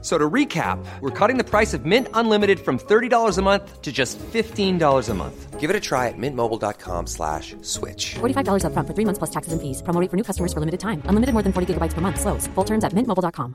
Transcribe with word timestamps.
So 0.00 0.16
to 0.16 0.30
recap, 0.30 0.78
we're 1.00 1.10
cutting 1.10 1.38
the 1.38 1.44
price 1.44 1.74
of 1.74 1.84
Mint 1.84 2.06
Unlimited 2.14 2.60
from 2.60 2.78
$30 2.78 3.36
a 3.36 3.42
month 3.42 3.82
to 3.82 3.90
just 3.90 4.16
$15 4.18 5.08
a 5.08 5.14
month. 5.14 5.58
Give 5.58 5.70
it 5.70 5.74
a 5.74 5.80
try 5.80 6.06
at 6.06 6.14
mintmobile.com 6.16 7.08
slash 7.08 7.56
switch. 7.62 8.14
$45 8.20 8.64
up 8.64 8.72
front 8.74 8.86
for 8.86 8.94
three 8.94 9.04
months 9.04 9.18
plus 9.18 9.30
taxes 9.30 9.52
and 9.52 9.60
fees. 9.60 9.82
Promo 9.82 10.00
rate 10.00 10.08
for 10.08 10.16
new 10.16 10.22
customers 10.22 10.52
for 10.52 10.60
limited 10.60 10.78
time. 10.78 11.02
Unlimited 11.06 11.32
more 11.32 11.42
than 11.42 11.52
40 11.52 11.74
gigabytes 11.74 11.94
per 11.94 12.00
month. 12.00 12.20
Slows. 12.20 12.46
Full 12.54 12.64
terms 12.64 12.84
at 12.84 12.92
mintmobile.com. 12.92 13.54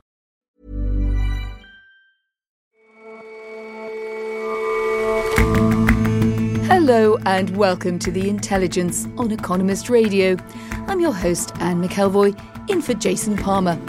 Hello 6.66 7.16
and 7.24 7.56
welcome 7.56 7.98
to 8.00 8.10
The 8.10 8.28
Intelligence 8.28 9.06
on 9.16 9.30
Economist 9.30 9.88
Radio. 9.88 10.36
I'm 10.88 11.00
your 11.00 11.14
host, 11.14 11.52
Anne 11.60 11.82
McElvoy, 11.82 12.38
in 12.68 12.82
for 12.82 12.92
Jason 12.92 13.38
Palmer. 13.38 13.80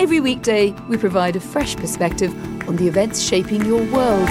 Every 0.00 0.18
weekday, 0.18 0.70
we 0.88 0.96
provide 0.96 1.36
a 1.36 1.40
fresh 1.40 1.76
perspective 1.76 2.32
on 2.66 2.76
the 2.76 2.88
events 2.88 3.20
shaping 3.20 3.62
your 3.66 3.82
world. 3.92 4.28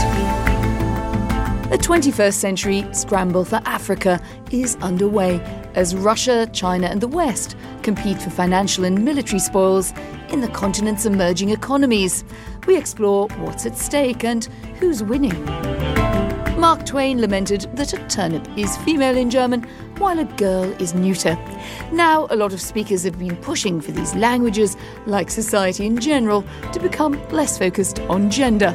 The 1.69 1.77
21st 1.79 2.33
century 2.33 2.87
scramble 2.91 3.45
for 3.45 3.61
Africa 3.65 4.19
is 4.49 4.77
underway 4.77 5.39
as 5.75 5.95
Russia, 5.95 6.49
China, 6.53 6.87
and 6.87 7.01
the 7.01 7.07
West 7.07 7.55
compete 7.83 8.19
for 8.19 8.31
financial 8.31 8.83
and 8.83 9.05
military 9.05 9.37
spoils 9.37 9.93
in 10.29 10.41
the 10.41 10.47
continent's 10.47 11.05
emerging 11.05 11.51
economies. 11.51 12.23
We 12.65 12.75
explore 12.75 13.27
what's 13.37 13.67
at 13.67 13.77
stake 13.77 14.23
and 14.23 14.45
who's 14.79 15.03
winning. 15.03 15.78
Mark 16.59 16.85
Twain 16.85 17.21
lamented 17.21 17.61
that 17.77 17.93
a 17.93 18.07
turnip 18.09 18.45
is 18.57 18.75
female 18.79 19.15
in 19.15 19.29
German, 19.29 19.63
while 19.97 20.19
a 20.19 20.25
girl 20.25 20.65
is 20.81 20.93
neuter. 20.93 21.37
Now, 21.93 22.27
a 22.31 22.35
lot 22.35 22.51
of 22.51 22.59
speakers 22.59 23.03
have 23.03 23.17
been 23.17 23.37
pushing 23.37 23.79
for 23.79 23.93
these 23.93 24.13
languages, 24.15 24.75
like 25.05 25.29
society 25.29 25.85
in 25.85 25.97
general, 25.99 26.43
to 26.73 26.79
become 26.81 27.13
less 27.29 27.57
focused 27.57 28.01
on 28.01 28.29
gender. 28.29 28.73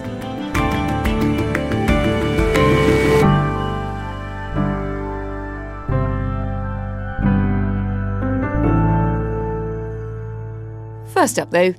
First 11.13 11.39
up, 11.39 11.51
though, 11.51 11.75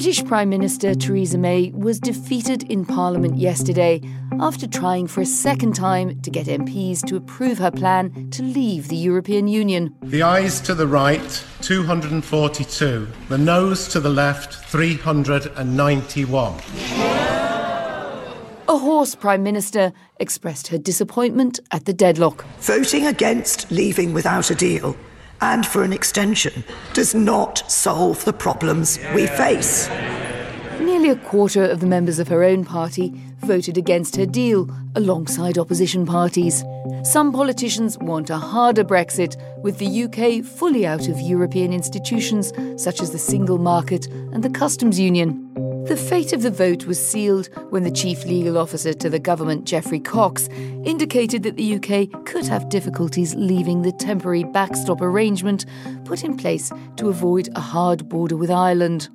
British 0.00 0.24
Prime 0.24 0.48
Minister 0.48 0.94
Theresa 0.94 1.36
May 1.36 1.72
was 1.72 2.00
defeated 2.00 2.62
in 2.70 2.86
Parliament 2.86 3.36
yesterday 3.36 4.00
after 4.40 4.66
trying 4.66 5.06
for 5.06 5.20
a 5.20 5.26
second 5.26 5.74
time 5.74 6.18
to 6.22 6.30
get 6.30 6.46
MPs 6.46 7.06
to 7.06 7.16
approve 7.16 7.58
her 7.58 7.70
plan 7.70 8.30
to 8.30 8.42
leave 8.42 8.88
the 8.88 8.96
European 8.96 9.46
Union. 9.46 9.94
The 10.00 10.22
ayes 10.22 10.58
to 10.62 10.74
the 10.74 10.86
right, 10.86 11.44
242. 11.60 13.08
The 13.28 13.36
noes 13.36 13.88
to 13.88 14.00
the 14.00 14.08
left, 14.08 14.54
391. 14.70 16.54
A 18.68 18.78
hoarse 18.78 19.14
Prime 19.14 19.42
Minister 19.42 19.92
expressed 20.18 20.68
her 20.68 20.78
disappointment 20.78 21.60
at 21.72 21.84
the 21.84 21.92
deadlock. 21.92 22.46
Voting 22.60 23.06
against 23.06 23.70
leaving 23.70 24.14
without 24.14 24.50
a 24.50 24.54
deal 24.54 24.96
and 25.40 25.66
for 25.66 25.82
an 25.82 25.92
extension 25.92 26.64
does 26.92 27.14
not 27.14 27.70
solve 27.70 28.24
the 28.24 28.32
problems 28.32 28.98
we 29.14 29.26
face. 29.26 29.88
Nearly 30.80 31.10
a 31.10 31.16
quarter 31.16 31.64
of 31.64 31.80
the 31.80 31.86
members 31.86 32.18
of 32.18 32.28
her 32.28 32.42
own 32.42 32.64
party 32.64 33.14
voted 33.40 33.78
against 33.78 34.16
her 34.16 34.26
deal, 34.26 34.68
alongside 34.94 35.58
opposition 35.58 36.04
parties. 36.04 36.64
Some 37.04 37.32
politicians 37.32 37.96
want 37.98 38.30
a 38.30 38.36
harder 38.36 38.84
Brexit, 38.84 39.36
with 39.62 39.78
the 39.78 40.04
UK 40.04 40.44
fully 40.44 40.86
out 40.86 41.08
of 41.08 41.20
European 41.20 41.72
institutions 41.72 42.52
such 42.76 43.00
as 43.00 43.12
the 43.12 43.18
single 43.18 43.58
market 43.58 44.06
and 44.06 44.42
the 44.42 44.50
customs 44.50 44.98
union. 44.98 45.59
The 45.90 45.96
fate 45.96 46.32
of 46.32 46.42
the 46.42 46.52
vote 46.52 46.84
was 46.84 47.04
sealed 47.04 47.48
when 47.70 47.82
the 47.82 47.90
chief 47.90 48.24
legal 48.24 48.56
officer 48.56 48.92
to 48.92 49.10
the 49.10 49.18
government, 49.18 49.64
Geoffrey 49.64 49.98
Cox, 49.98 50.46
indicated 50.84 51.42
that 51.42 51.56
the 51.56 51.74
UK 51.74 52.24
could 52.24 52.46
have 52.46 52.68
difficulties 52.68 53.34
leaving 53.34 53.82
the 53.82 53.90
temporary 53.90 54.44
backstop 54.44 55.00
arrangement 55.00 55.66
put 56.04 56.22
in 56.22 56.36
place 56.36 56.70
to 56.96 57.08
avoid 57.08 57.48
a 57.56 57.60
hard 57.60 58.08
border 58.08 58.36
with 58.36 58.52
Ireland. 58.52 59.08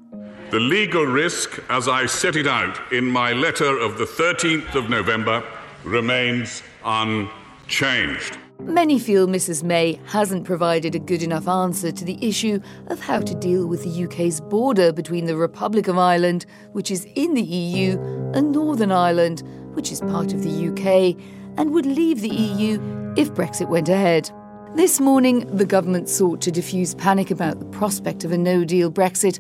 The 0.52 0.60
legal 0.60 1.06
risk, 1.06 1.64
as 1.70 1.88
I 1.88 2.08
set 2.08 2.36
it 2.36 2.46
out 2.46 2.78
in 2.92 3.06
my 3.06 3.32
letter 3.32 3.80
of 3.80 3.98
the 3.98 4.04
13th 4.04 4.76
of 4.76 4.90
November, 4.90 5.46
remains 5.86 6.62
unchanged. 6.84 8.38
Many 8.60 9.00
feel 9.00 9.28
Mrs 9.28 9.64
May 9.64 10.00
hasn't 10.06 10.46
provided 10.46 10.96
a 10.96 11.00
good 11.00 11.22
enough 11.22 11.48
answer 11.48 11.92
to 11.92 12.06
the 12.06 12.18
issue 12.26 12.60
of 12.88 13.00
how 13.00 13.20
to 13.20 13.36
deal 13.36 13.68
with 13.68 13.84
the 13.84 14.04
UK's 14.06 14.40
border 14.40 14.94
between 14.94 15.26
the 15.26 15.36
Republic 15.36 15.88
of 15.88 15.98
Ireland, 15.98 16.46
which 16.72 16.90
is 16.90 17.06
in 17.16 17.34
the 17.34 17.42
EU, 17.42 18.00
and 18.34 18.52
Northern 18.52 18.92
Ireland, 18.92 19.44
which 19.74 19.92
is 19.92 20.00
part 20.02 20.34
of 20.34 20.44
the 20.44 20.68
UK, 20.70 21.18
and 21.58 21.72
would 21.72 21.86
leave 21.86 22.22
the 22.22 22.30
EU 22.30 23.14
if 23.18 23.34
Brexit 23.34 23.70
went 23.70 23.90
ahead. 23.90 24.32
This 24.74 25.00
morning, 25.00 25.46
the 25.56 25.66
government 25.66 26.10
sought 26.10 26.42
to 26.42 26.52
diffuse 26.52 26.96
panic 26.96 27.32
about 27.32 27.60
the 27.60 27.66
prospect 27.66 28.24
of 28.24 28.32
a 28.32 28.38
no 28.38 28.66
deal 28.66 28.92
Brexit 28.92 29.40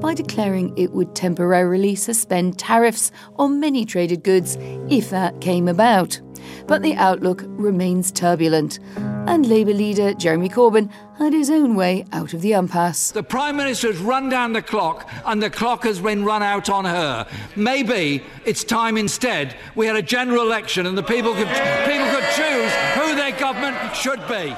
by 0.00 0.14
declaring 0.14 0.76
it 0.76 0.92
would 0.92 1.14
temporarily 1.14 1.94
suspend 1.94 2.58
tariffs 2.58 3.10
on 3.36 3.58
many 3.58 3.84
traded 3.84 4.22
goods 4.22 4.56
if 4.88 5.10
that 5.10 5.40
came 5.40 5.66
about 5.66 6.20
but 6.66 6.82
the 6.82 6.94
outlook 6.94 7.44
remains 7.46 8.10
turbulent. 8.12 8.78
And 8.96 9.46
Labour 9.46 9.74
leader 9.74 10.14
Jeremy 10.14 10.48
Corbyn 10.48 10.90
had 11.18 11.32
his 11.32 11.50
own 11.50 11.74
way 11.74 12.04
out 12.12 12.32
of 12.34 12.42
the 12.42 12.52
impasse. 12.52 13.10
The 13.10 13.22
Prime 13.22 13.56
Minister 13.56 13.88
has 13.88 13.98
run 13.98 14.28
down 14.28 14.52
the 14.52 14.62
clock, 14.62 15.10
and 15.24 15.42
the 15.42 15.50
clock 15.50 15.84
has 15.84 16.00
been 16.00 16.24
run 16.24 16.42
out 16.42 16.70
on 16.70 16.84
her. 16.84 17.26
Maybe 17.56 18.22
it's 18.44 18.64
time 18.64 18.96
instead 18.96 19.56
we 19.74 19.86
had 19.86 19.96
a 19.96 20.02
general 20.02 20.42
election 20.42 20.86
and 20.86 20.96
the 20.96 21.02
people 21.02 21.34
could, 21.34 21.48
people 21.48 22.06
could 22.10 22.24
choose 22.34 22.72
who 22.94 23.14
their 23.16 23.32
government 23.38 23.96
should 23.96 24.20
be. 24.28 24.54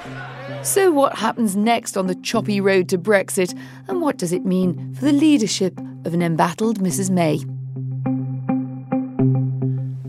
So, 0.62 0.90
what 0.90 1.16
happens 1.16 1.56
next 1.56 1.96
on 1.96 2.08
the 2.08 2.14
choppy 2.16 2.60
road 2.60 2.88
to 2.88 2.98
Brexit, 2.98 3.56
and 3.86 4.00
what 4.00 4.18
does 4.18 4.32
it 4.32 4.44
mean 4.44 4.94
for 4.94 5.04
the 5.04 5.12
leadership 5.12 5.78
of 6.04 6.14
an 6.14 6.22
embattled 6.22 6.80
Mrs 6.80 7.10
May? 7.10 7.44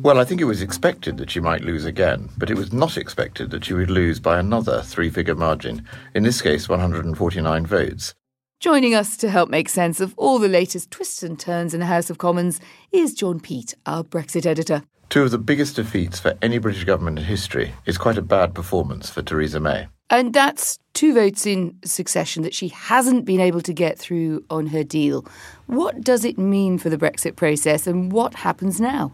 Well, 0.02 0.18
I 0.18 0.24
think 0.24 0.40
it 0.40 0.46
was 0.46 0.62
expected 0.62 1.18
that 1.18 1.30
she 1.30 1.42
might 1.42 1.62
lose 1.62 1.84
again, 1.84 2.30
but 2.38 2.50
it 2.50 2.56
was 2.56 2.72
not 2.72 2.98
expected 2.98 3.52
that 3.52 3.66
she 3.66 3.74
would 3.74 3.90
lose 3.90 4.22
by 4.22 4.40
another 4.40 4.82
three 4.82 5.10
figure 5.10 5.36
margin, 5.36 5.86
in 6.16 6.24
this 6.24 6.42
case 6.42 6.70
149 6.70 7.66
votes. 7.66 8.14
Joining 8.62 8.96
us 8.96 9.18
to 9.18 9.30
help 9.30 9.50
make 9.50 9.68
sense 9.68 10.00
of 10.00 10.14
all 10.16 10.40
the 10.40 10.48
latest 10.48 10.90
twists 10.90 11.22
and 11.22 11.38
turns 11.38 11.74
in 11.74 11.82
the 11.82 11.86
House 11.86 12.10
of 12.10 12.18
Commons 12.18 12.62
is 12.94 13.14
John 13.14 13.42
Peet, 13.42 13.76
our 13.86 14.06
Brexit 14.06 14.46
editor. 14.46 14.84
Two 15.10 15.24
of 15.24 15.32
the 15.32 15.38
biggest 15.38 15.76
defeats 15.76 16.18
for 16.18 16.38
any 16.42 16.60
British 16.60 16.86
government 16.86 17.20
in 17.20 17.26
history 17.26 17.74
is 17.86 17.98
quite 17.98 18.18
a 18.18 18.22
bad 18.22 18.56
performance 18.56 19.10
for 19.10 19.22
Theresa 19.22 19.60
May. 19.60 19.90
And 20.10 20.34
that's 20.34 20.80
two 20.94 21.14
votes 21.14 21.46
in 21.46 21.78
succession 21.84 22.44
that 22.44 22.54
she 22.54 22.70
hasn't 22.70 23.26
been 23.26 23.42
able 23.42 23.62
to 23.62 23.74
get 23.74 24.00
through 24.00 24.46
on 24.50 24.68
her 24.68 24.84
deal. 24.84 25.26
What 25.66 26.02
does 26.02 26.24
it 26.24 26.38
mean 26.38 26.78
for 26.78 26.90
the 26.90 26.98
Brexit 26.98 27.36
process 27.36 27.86
and 27.86 28.14
what 28.14 28.34
happens 28.34 28.80
now? 28.80 29.12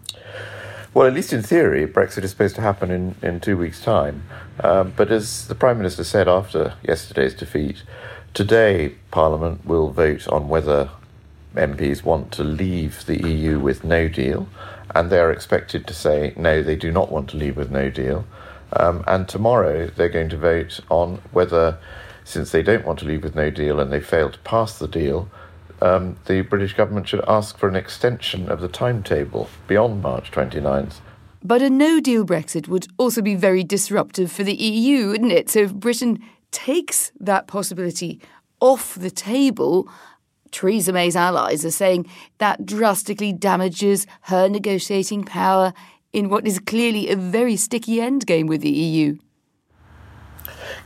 Well, 0.95 1.07
at 1.07 1.13
least 1.13 1.33
in 1.33 1.43
theory, 1.43 1.85
Brexit 1.85 2.23
is 2.23 2.29
supposed 2.29 2.55
to 2.55 2.61
happen 2.61 2.89
in, 2.89 3.15
in 3.21 3.41
two 3.41 3.57
weeks' 3.57 3.81
time. 3.81 4.23
Um, 4.61 4.93
but 4.95 5.11
as 5.11 5.45
the 5.49 5.53
Prime 5.53 5.77
Minister 5.77 6.05
said 6.05 6.29
after 6.29 6.75
yesterday's 6.83 7.33
defeat, 7.33 7.83
today 8.33 8.95
Parliament 9.11 9.65
will 9.65 9.89
vote 9.89 10.25
on 10.29 10.47
whether 10.47 10.89
MPs 11.53 12.05
want 12.05 12.31
to 12.31 12.45
leave 12.45 13.05
the 13.07 13.21
EU 13.29 13.59
with 13.59 13.83
no 13.83 14.07
deal, 14.07 14.47
and 14.95 15.09
they 15.09 15.19
are 15.19 15.33
expected 15.33 15.85
to 15.85 15.93
say 15.93 16.33
no, 16.37 16.63
they 16.63 16.77
do 16.77 16.93
not 16.93 17.11
want 17.11 17.29
to 17.31 17.37
leave 17.37 17.57
with 17.57 17.71
no 17.71 17.89
deal. 17.89 18.23
Um, 18.71 19.03
and 19.05 19.27
tomorrow 19.27 19.87
they're 19.87 20.07
going 20.07 20.29
to 20.29 20.37
vote 20.37 20.79
on 20.89 21.21
whether, 21.33 21.77
since 22.23 22.51
they 22.51 22.63
don't 22.63 22.85
want 22.85 22.99
to 22.99 23.05
leave 23.05 23.21
with 23.21 23.35
no 23.35 23.49
deal 23.49 23.81
and 23.81 23.91
they 23.91 23.99
failed 23.99 24.31
to 24.35 24.39
pass 24.39 24.79
the 24.79 24.87
deal, 24.87 25.27
um, 25.81 26.17
the 26.25 26.41
British 26.41 26.73
government 26.73 27.07
should 27.07 27.23
ask 27.27 27.57
for 27.57 27.67
an 27.67 27.75
extension 27.75 28.49
of 28.49 28.61
the 28.61 28.67
timetable 28.67 29.49
beyond 29.67 30.01
March 30.01 30.31
29th. 30.31 30.95
But 31.43 31.61
a 31.61 31.69
no 31.69 31.99
deal 31.99 32.25
Brexit 32.25 32.67
would 32.67 32.87
also 32.97 33.21
be 33.21 33.35
very 33.35 33.63
disruptive 33.63 34.31
for 34.31 34.43
the 34.43 34.55
EU, 34.55 35.09
wouldn't 35.09 35.31
it? 35.31 35.49
So 35.49 35.59
if 35.59 35.73
Britain 35.73 36.19
takes 36.51 37.11
that 37.19 37.47
possibility 37.47 38.19
off 38.59 38.95
the 38.95 39.11
table, 39.11 39.87
Theresa 40.51 40.91
May's 40.91 41.15
allies 41.15 41.65
are 41.65 41.71
saying 41.71 42.07
that 42.37 42.65
drastically 42.65 43.33
damages 43.33 44.07
her 44.21 44.47
negotiating 44.47 45.23
power 45.23 45.73
in 46.13 46.29
what 46.29 46.47
is 46.47 46.59
clearly 46.59 47.09
a 47.09 47.15
very 47.15 47.57
sticky 47.57 47.97
endgame 47.97 48.47
with 48.47 48.61
the 48.61 48.71
EU. 48.71 49.17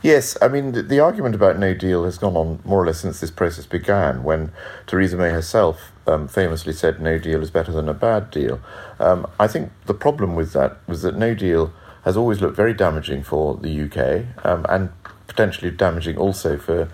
Yes, 0.02 0.36
I 0.40 0.48
mean, 0.48 0.72
the, 0.72 0.82
the, 0.82 1.00
argument 1.00 1.34
about 1.34 1.58
no 1.58 1.74
deal 1.74 2.04
has 2.04 2.18
gone 2.18 2.36
on 2.36 2.60
more 2.64 2.82
or 2.82 2.86
less 2.86 3.00
since 3.00 3.20
this 3.20 3.30
process 3.30 3.66
began, 3.66 4.22
when 4.22 4.52
Theresa 4.86 5.16
May 5.16 5.30
herself 5.30 5.92
um, 6.06 6.28
famously 6.28 6.72
said 6.72 7.00
no 7.00 7.18
deal 7.18 7.42
is 7.42 7.50
better 7.50 7.72
than 7.72 7.88
a 7.88 7.94
bad 7.94 8.30
deal. 8.30 8.60
Um, 8.98 9.26
I 9.38 9.46
think 9.46 9.72
the 9.86 9.94
problem 9.94 10.34
with 10.34 10.52
that 10.52 10.76
was 10.88 11.02
that 11.02 11.16
no 11.16 11.34
deal 11.34 11.72
has 12.04 12.16
always 12.16 12.40
looked 12.40 12.56
very 12.56 12.74
damaging 12.74 13.22
for 13.22 13.56
the 13.56 13.82
UK 13.82 14.44
um, 14.44 14.64
and 14.68 14.90
potentially 15.26 15.70
damaging 15.70 16.16
also 16.16 16.56
for 16.56 16.88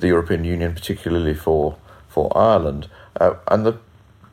the 0.00 0.08
European 0.08 0.44
Union, 0.44 0.74
particularly 0.74 1.34
for, 1.34 1.76
for 2.08 2.36
Ireland. 2.36 2.88
Uh, 3.20 3.34
and 3.48 3.64
the, 3.64 3.78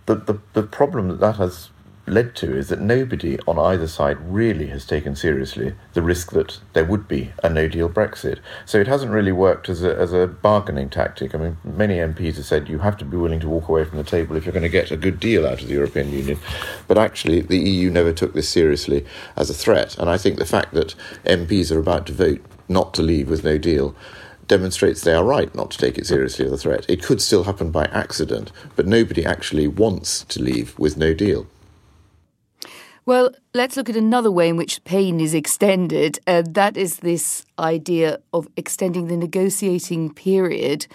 the, 0.05 0.15
the, 0.15 0.39
the 0.53 0.63
problem 0.63 1.09
that 1.09 1.19
that 1.19 1.35
has 1.38 1.69
led 2.05 2.35
to 2.35 2.55
is 2.55 2.69
that 2.69 2.81
nobody 2.81 3.39
on 3.47 3.57
either 3.57 3.88
side 3.88 4.17
really 4.19 4.67
has 4.67 4.85
taken 4.85 5.15
seriously 5.15 5.73
the 5.94 6.01
risk 6.01 6.31
that 6.31 6.59
there 6.73 6.83
would 6.83 7.07
be 7.07 7.31
a 7.44 7.50
no 7.50 7.67
deal 7.67 7.89
Brexit. 7.89 8.39
So 8.65 8.79
it 8.79 8.88
hasn't 8.88 9.11
really 9.11 9.31
worked 9.31 9.69
as 9.69 9.83
a, 9.83 9.95
as 9.95 10.11
a 10.11 10.27
bargaining 10.27 10.89
tactic. 10.89 11.33
I 11.33 11.38
mean, 11.38 11.57
many 11.63 11.95
MPs 11.95 12.35
have 12.35 12.45
said 12.45 12.67
you 12.67 12.79
have 12.79 12.97
to 12.97 13.05
be 13.05 13.17
willing 13.17 13.39
to 13.39 13.50
walk 13.50 13.69
away 13.69 13.85
from 13.85 13.97
the 13.97 14.03
table 14.03 14.35
if 14.35 14.45
you're 14.45 14.53
going 14.53 14.63
to 14.63 14.69
get 14.69 14.91
a 14.91 14.97
good 14.97 15.19
deal 15.19 15.47
out 15.47 15.61
of 15.61 15.67
the 15.67 15.73
European 15.73 16.11
Union. 16.11 16.39
But 16.88 16.97
actually, 16.97 17.41
the 17.41 17.57
EU 17.57 17.89
never 17.89 18.11
took 18.11 18.33
this 18.33 18.50
seriously 18.50 19.05
as 19.35 19.50
a 19.50 19.53
threat. 19.53 19.97
And 19.97 20.09
I 20.09 20.17
think 20.17 20.38
the 20.38 20.45
fact 20.45 20.73
that 20.73 20.95
MPs 21.25 21.71
are 21.71 21.79
about 21.79 22.05
to 22.07 22.13
vote 22.13 22.41
not 22.67 22.94
to 22.95 23.01
leave 23.01 23.29
with 23.29 23.44
no 23.44 23.57
deal 23.57 23.95
demonstrates 24.47 25.01
they 25.01 25.13
are 25.13 25.23
right 25.23 25.53
not 25.55 25.71
to 25.71 25.77
take 25.77 25.97
it 25.97 26.05
seriously 26.05 26.45
as 26.45 26.51
a 26.51 26.57
threat. 26.57 26.85
It 26.89 27.01
could 27.01 27.21
still 27.21 27.45
happen 27.45 27.71
by 27.71 27.85
accident, 27.85 28.51
but 28.75 28.85
nobody 28.85 29.25
actually 29.25 29.67
wants 29.67 30.23
to 30.25 30.41
leave 30.41 30.77
with 30.77 30.97
no 30.97 31.13
deal. 31.13 31.47
Well, 33.05 33.31
let's 33.53 33.75
look 33.75 33.89
at 33.89 33.97
another 33.97 34.31
way 34.31 34.47
in 34.47 34.55
which 34.55 34.81
pain 34.85 35.19
is 35.19 35.33
extended. 35.33 36.19
Uh, 36.25 36.44
that 36.51 36.77
is 36.77 36.97
this 36.97 37.45
idea 37.59 38.19
of 38.33 38.47
extending 38.55 39.07
the 39.07 39.17
negotiating 39.17 40.13
period 40.13 40.88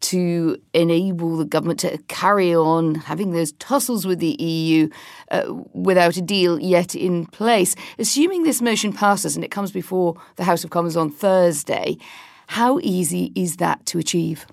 to 0.00 0.60
enable 0.74 1.36
the 1.36 1.44
government 1.44 1.78
to 1.80 1.98
carry 2.08 2.52
on 2.52 2.96
having 2.96 3.30
those 3.30 3.52
tussles 3.52 4.04
with 4.04 4.18
the 4.18 4.34
EU 4.42 4.88
uh, 5.30 5.44
without 5.72 6.16
a 6.16 6.20
deal 6.22 6.58
yet 6.58 6.96
in 6.96 7.26
place. 7.26 7.76
Assuming 7.96 8.42
this 8.42 8.60
motion 8.60 8.92
passes 8.92 9.36
and 9.36 9.44
it 9.44 9.52
comes 9.52 9.70
before 9.70 10.20
the 10.34 10.44
House 10.44 10.64
of 10.64 10.70
Commons 10.70 10.96
on 10.96 11.12
Thursday, 11.12 11.96
how 12.48 12.80
easy 12.82 13.30
is 13.36 13.58
that 13.58 13.86
to 13.86 13.98
achieve? 13.98 14.46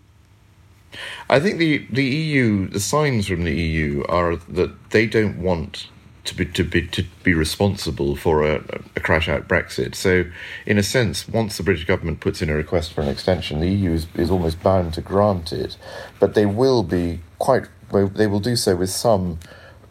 I 1.27 1.39
think 1.39 1.57
the, 1.57 1.85
the 1.89 2.05
EU, 2.05 2.67
the 2.67 2.79
signs 2.79 3.27
from 3.27 3.45
the 3.45 3.55
EU 3.55 4.03
are 4.07 4.35
that 4.35 4.91
they 4.91 5.07
don't 5.07 5.39
want 5.39 5.87
to 6.29 6.35
be 6.35 6.45
to 6.45 6.63
be 6.63 6.87
to 6.87 7.03
be 7.23 7.33
responsible 7.33 8.15
for 8.15 8.43
a, 8.43 8.63
a, 8.95 8.99
crash 8.99 9.27
out 9.27 9.47
Brexit. 9.47 9.95
So, 9.95 10.25
in 10.65 10.77
a 10.77 10.83
sense, 10.83 11.27
once 11.27 11.57
the 11.57 11.63
British 11.63 11.85
government 11.85 12.19
puts 12.19 12.41
in 12.41 12.49
a 12.49 12.55
request 12.55 12.93
for 12.93 13.01
an 13.01 13.07
extension, 13.07 13.59
the 13.59 13.69
EU 13.69 13.91
is, 13.91 14.07
is 14.15 14.31
almost 14.31 14.61
bound 14.63 14.93
to 14.93 15.01
grant 15.01 15.51
it. 15.51 15.77
But 16.19 16.33
they 16.33 16.45
will 16.45 16.83
be 16.83 17.19
quite 17.37 17.63
they 17.91 18.27
will 18.27 18.39
do 18.39 18.55
so 18.55 18.75
with 18.75 18.89
some 18.89 19.39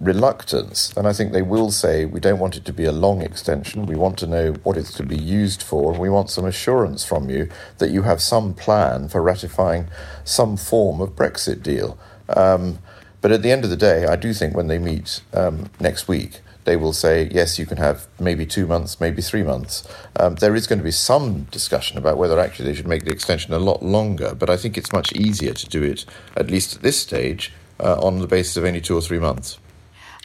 reluctance, 0.01 0.97
and 0.97 1.09
I 1.09 1.13
think 1.13 1.33
they 1.33 1.43
will 1.43 1.73
say 1.73 2.05
we 2.05 2.21
don't 2.21 2.39
want 2.39 2.57
it 2.57 2.65
to 2.67 2.73
be 2.73 2.85
a 2.85 2.93
long 2.93 3.21
extension. 3.21 3.87
We 3.87 3.97
want 3.97 4.17
to 4.19 4.27
know 4.27 4.53
what 4.63 4.77
it's 4.77 4.93
to 4.95 5.03
be 5.03 5.19
used 5.19 5.63
for, 5.63 5.93
we 5.93 6.09
want 6.09 6.31
some 6.31 6.45
assurance 6.45 7.05
from 7.05 7.29
you 7.29 7.49
that 7.79 7.91
you 7.91 8.03
have 8.03 8.23
some 8.23 8.55
plan 8.55 9.09
for 9.09 9.21
ratifying 9.21 9.89
some 10.25 10.57
form 10.57 11.01
of 11.01 11.17
Brexit 11.17 11.63
deal. 11.63 11.99
Um, 12.29 12.79
but 13.21 13.33
at 13.33 13.43
the 13.43 13.51
end 13.51 13.65
of 13.65 13.71
the 13.71 13.77
day, 13.77 14.07
I 14.07 14.17
do 14.17 14.33
think 14.33 14.57
when 14.57 14.69
they 14.69 14.79
meet 14.79 15.21
um, 15.33 15.71
next 15.81 16.09
week, 16.09 16.41
they 16.65 16.77
will 16.77 16.93
say, 16.93 17.29
yes, 17.33 17.59
you 17.59 17.65
can 17.65 17.79
have 17.79 18.07
maybe 18.21 18.45
two 18.45 18.67
months, 18.67 19.01
maybe 19.01 19.23
three 19.23 19.43
months. 19.43 19.89
Um, 20.17 20.35
there 20.35 20.55
is 20.55 20.67
going 20.67 20.79
to 20.79 20.85
be 20.85 20.91
some 20.91 21.45
discussion 21.45 21.97
about 21.97 22.19
whether 22.19 22.39
actually 22.39 22.67
they 22.67 22.75
should 22.75 22.87
make 22.87 23.05
the 23.05 23.11
extension 23.11 23.55
a 23.55 23.59
lot 23.59 23.83
longer, 23.83 24.35
but 24.35 24.51
I 24.51 24.57
think 24.59 24.77
it's 24.77 24.93
much 24.93 25.13
easier 25.15 25.55
to 25.55 25.67
do 25.67 25.83
it, 25.83 26.05
at 26.37 26.51
least 26.51 26.77
at 26.77 26.83
this 26.83 27.01
stage, 27.01 27.53
uh, 27.81 27.99
on 28.03 28.19
the 28.19 28.27
basis 28.27 28.57
of 28.59 28.65
only 28.65 28.83
two 28.83 28.95
or 28.95 29.01
three 29.01 29.19
months. 29.19 29.59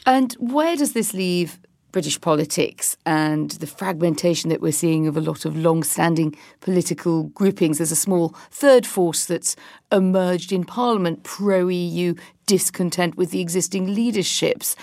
And 0.04 0.34
where 0.34 0.76
does 0.76 0.92
this 0.92 1.14
leave 1.14 1.58
British 1.94 2.20
politics 2.20 2.96
and 3.06 3.52
the 3.52 3.68
fragmentation 3.68 4.50
that 4.50 4.60
we're 4.60 4.72
seeing 4.72 5.06
of 5.06 5.16
a 5.16 5.20
lot 5.20 5.44
of 5.44 5.56
long 5.56 5.84
standing 5.84 6.34
political 6.60 7.22
groupings. 7.38 7.78
There's 7.78 7.92
a 7.92 7.96
small 7.96 8.30
third 8.50 8.84
force 8.84 9.26
that's 9.26 9.54
emerged 9.92 10.50
in 10.50 10.64
Parliament, 10.64 11.22
pro 11.22 11.68
EU 11.68 12.16
discontent 12.46 13.16
with 13.16 13.30
the 13.30 13.40
existing 13.40 13.94
leaderships. 13.94 14.74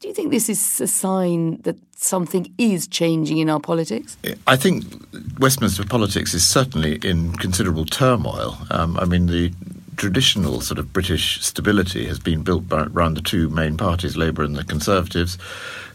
Do 0.00 0.08
you 0.08 0.14
think 0.14 0.30
this 0.30 0.48
is 0.48 0.80
a 0.80 0.86
sign 0.86 1.60
that 1.64 1.76
something 1.96 2.50
is 2.56 2.86
changing 2.86 3.36
in 3.36 3.50
our 3.50 3.60
politics? 3.60 4.16
I 4.46 4.56
think 4.56 4.86
Westminster 5.38 5.84
politics 5.84 6.32
is 6.32 6.48
certainly 6.48 6.94
in 7.04 7.34
considerable 7.34 7.84
turmoil. 7.84 8.56
Um, 8.70 8.96
I 8.96 9.04
mean, 9.04 9.26
the 9.26 9.52
traditional 9.96 10.60
sort 10.60 10.78
of 10.78 10.94
British 10.94 11.42
stability 11.42 12.06
has 12.06 12.18
been 12.18 12.42
built 12.42 12.68
by, 12.68 12.84
around 12.84 13.18
the 13.18 13.22
two 13.22 13.50
main 13.50 13.76
parties, 13.76 14.16
Labour 14.16 14.42
and 14.42 14.56
the 14.56 14.64
Conservatives, 14.64 15.36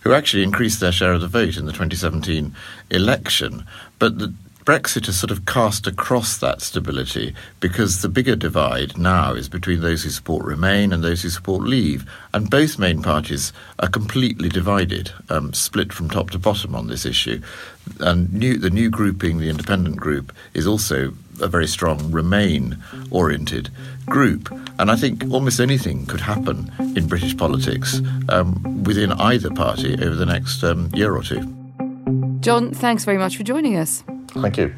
who 0.01 0.13
actually 0.13 0.44
increased 0.44 0.80
their 0.80 0.92
share 0.92 1.13
of 1.13 1.22
the 1.22 1.28
vote 1.28 1.57
in 1.57 1.66
the 1.66 1.72
2017 1.72 2.56
election. 2.92 3.66
But 3.98 4.19
the 4.19 4.34
Brexit 4.69 5.07
has 5.07 5.19
sort 5.19 5.31
of 5.31 5.48
cast 5.48 5.88
across 5.88 6.38
that 6.38 6.62
stability 6.62 7.34
because 7.60 8.04
the 8.04 8.07
bigger 8.07 8.36
divide 8.36 9.00
now 9.00 9.34
is 9.34 9.50
between 9.50 9.81
those 9.81 10.04
who 10.04 10.12
support 10.12 10.46
Remain 10.46 10.94
and 10.94 11.04
those 11.04 11.24
who 11.24 11.30
support 11.30 11.63
Leave. 11.63 12.06
And 12.36 12.51
both 12.51 12.78
main 12.78 13.01
parties 13.01 13.51
are 13.80 13.88
completely 13.88 14.48
divided, 14.48 15.12
um, 15.30 15.54
split 15.54 15.92
from 15.92 16.07
top 16.07 16.30
to 16.30 16.38
bottom 16.38 16.75
on 16.75 16.86
this 16.86 17.04
issue. 17.04 17.42
And 18.00 18.31
new, 18.31 18.60
the 18.60 18.69
new 18.69 18.92
grouping, 18.92 19.40
the 19.40 19.50
independent 19.50 19.95
group, 19.95 20.31
is 20.54 20.68
also 20.68 21.13
a 21.42 21.48
very 21.48 21.66
strong 21.66 22.12
Remain 22.12 22.78
oriented 23.10 23.72
group. 24.10 24.52
And 24.80 24.90
I 24.92 24.96
think 24.96 25.24
almost 25.32 25.60
anything 25.60 26.06
could 26.06 26.22
happen 26.22 26.72
in 26.96 27.08
British 27.08 27.38
politics 27.38 28.02
um, 28.30 28.84
within 28.84 29.12
either 29.14 29.50
party 29.52 29.94
over 29.94 30.16
the 30.16 30.26
next 30.26 30.64
um, 30.64 30.90
year 30.94 31.16
or 31.16 31.24
two. 31.24 31.42
John, 32.42 32.74
thanks 32.74 33.06
very 33.06 33.18
much 33.18 33.38
for 33.38 33.44
joining 33.44 33.78
us. 33.78 34.04
Thank 34.30 34.58
you. 34.58 34.74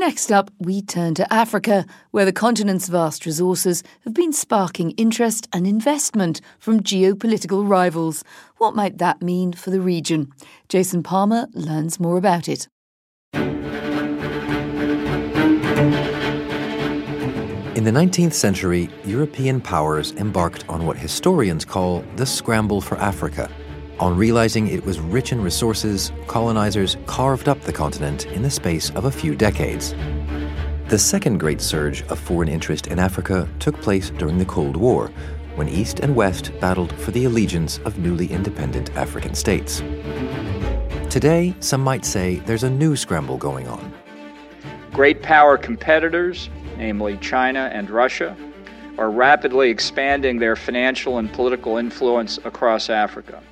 Next 0.00 0.32
up, 0.32 0.50
we 0.58 0.80
turn 0.80 1.14
to 1.16 1.30
Africa, 1.30 1.84
where 2.10 2.24
the 2.24 2.32
continent's 2.32 2.88
vast 2.88 3.26
resources 3.26 3.82
have 4.04 4.14
been 4.14 4.32
sparking 4.32 4.92
interest 4.92 5.46
and 5.52 5.66
investment 5.66 6.40
from 6.58 6.80
geopolitical 6.80 7.68
rivals. 7.68 8.24
What 8.56 8.74
might 8.74 8.96
that 8.96 9.20
mean 9.20 9.52
for 9.52 9.68
the 9.68 9.80
region? 9.82 10.32
Jason 10.70 11.02
Palmer 11.02 11.48
learns 11.52 12.00
more 12.00 12.16
about 12.16 12.48
it. 12.48 12.66
In 17.80 17.84
the 17.84 17.98
19th 17.98 18.34
century, 18.34 18.90
European 19.06 19.58
powers 19.58 20.12
embarked 20.12 20.68
on 20.68 20.84
what 20.84 20.98
historians 20.98 21.64
call 21.64 22.04
the 22.16 22.26
scramble 22.26 22.82
for 22.82 22.98
Africa 22.98 23.50
on 23.98 24.18
realizing 24.18 24.68
it 24.68 24.84
was 24.84 25.00
rich 25.00 25.32
in 25.32 25.40
resources, 25.40 26.12
colonizers 26.26 26.98
carved 27.06 27.48
up 27.48 27.58
the 27.62 27.72
continent 27.72 28.26
in 28.26 28.42
the 28.42 28.50
space 28.50 28.90
of 28.90 29.06
a 29.06 29.10
few 29.10 29.34
decades. 29.34 29.94
The 30.88 30.98
second 30.98 31.38
great 31.38 31.62
surge 31.62 32.02
of 32.08 32.18
foreign 32.18 32.50
interest 32.50 32.88
in 32.88 32.98
Africa 32.98 33.48
took 33.60 33.80
place 33.80 34.10
during 34.10 34.36
the 34.36 34.44
Cold 34.44 34.76
War, 34.76 35.10
when 35.54 35.66
East 35.66 36.00
and 36.00 36.14
West 36.14 36.52
battled 36.60 36.92
for 37.00 37.12
the 37.12 37.24
allegiance 37.24 37.78
of 37.86 37.98
newly 37.98 38.26
independent 38.26 38.94
African 38.94 39.34
states. 39.34 39.82
Today, 41.08 41.56
some 41.60 41.80
might 41.80 42.04
say 42.04 42.40
there's 42.40 42.64
a 42.64 42.68
new 42.68 42.94
scramble 42.94 43.38
going 43.38 43.68
on. 43.68 43.94
Great 44.92 45.22
power 45.22 45.56
competitors, 45.56 46.50
namely 46.80 47.18
China 47.18 47.70
and 47.72 47.90
Russia, 47.90 48.34
are 48.96 49.10
rapidly 49.10 49.68
expanding 49.70 50.38
their 50.38 50.56
financial 50.56 51.18
and 51.18 51.30
political 51.32 51.76
influence 51.76 52.38
across 52.44 52.88
Africa. 52.88 53.42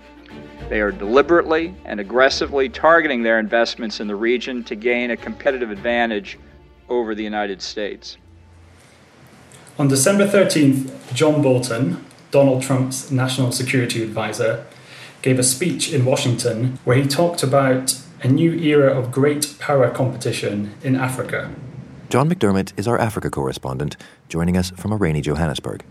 They 0.70 0.80
are 0.80 0.90
deliberately 0.90 1.74
and 1.84 2.00
aggressively 2.00 2.68
targeting 2.68 3.22
their 3.22 3.38
investments 3.38 4.00
in 4.00 4.06
the 4.06 4.16
region 4.16 4.64
to 4.64 4.74
gain 4.74 5.10
a 5.10 5.16
competitive 5.16 5.70
advantage 5.70 6.38
over 6.88 7.14
the 7.14 7.22
United 7.22 7.60
States. 7.62 8.16
On 9.78 9.88
December 9.88 10.26
13th, 10.26 11.14
John 11.14 11.40
Bolton, 11.42 12.04
Donald 12.30 12.62
Trump's 12.62 13.10
national 13.10 13.52
security 13.52 14.02
advisor, 14.02 14.66
gave 15.22 15.38
a 15.38 15.42
speech 15.42 15.92
in 15.92 16.04
Washington 16.04 16.78
where 16.84 16.96
he 16.96 17.06
talked 17.06 17.42
about 17.42 17.98
a 18.22 18.28
new 18.28 18.52
era 18.54 18.90
of 18.98 19.12
great 19.12 19.54
power 19.58 19.90
competition 19.90 20.74
in 20.82 20.96
Africa. 20.96 21.54
John 22.08 22.30
McDermott 22.30 22.72
is 22.78 22.88
our 22.88 22.98
Africa 22.98 23.28
correspondent, 23.28 23.98
joining 24.30 24.56
us 24.56 24.70
from 24.70 24.92
a 24.92 24.96
rainy 24.96 25.20
Johannesburg. 25.20 25.84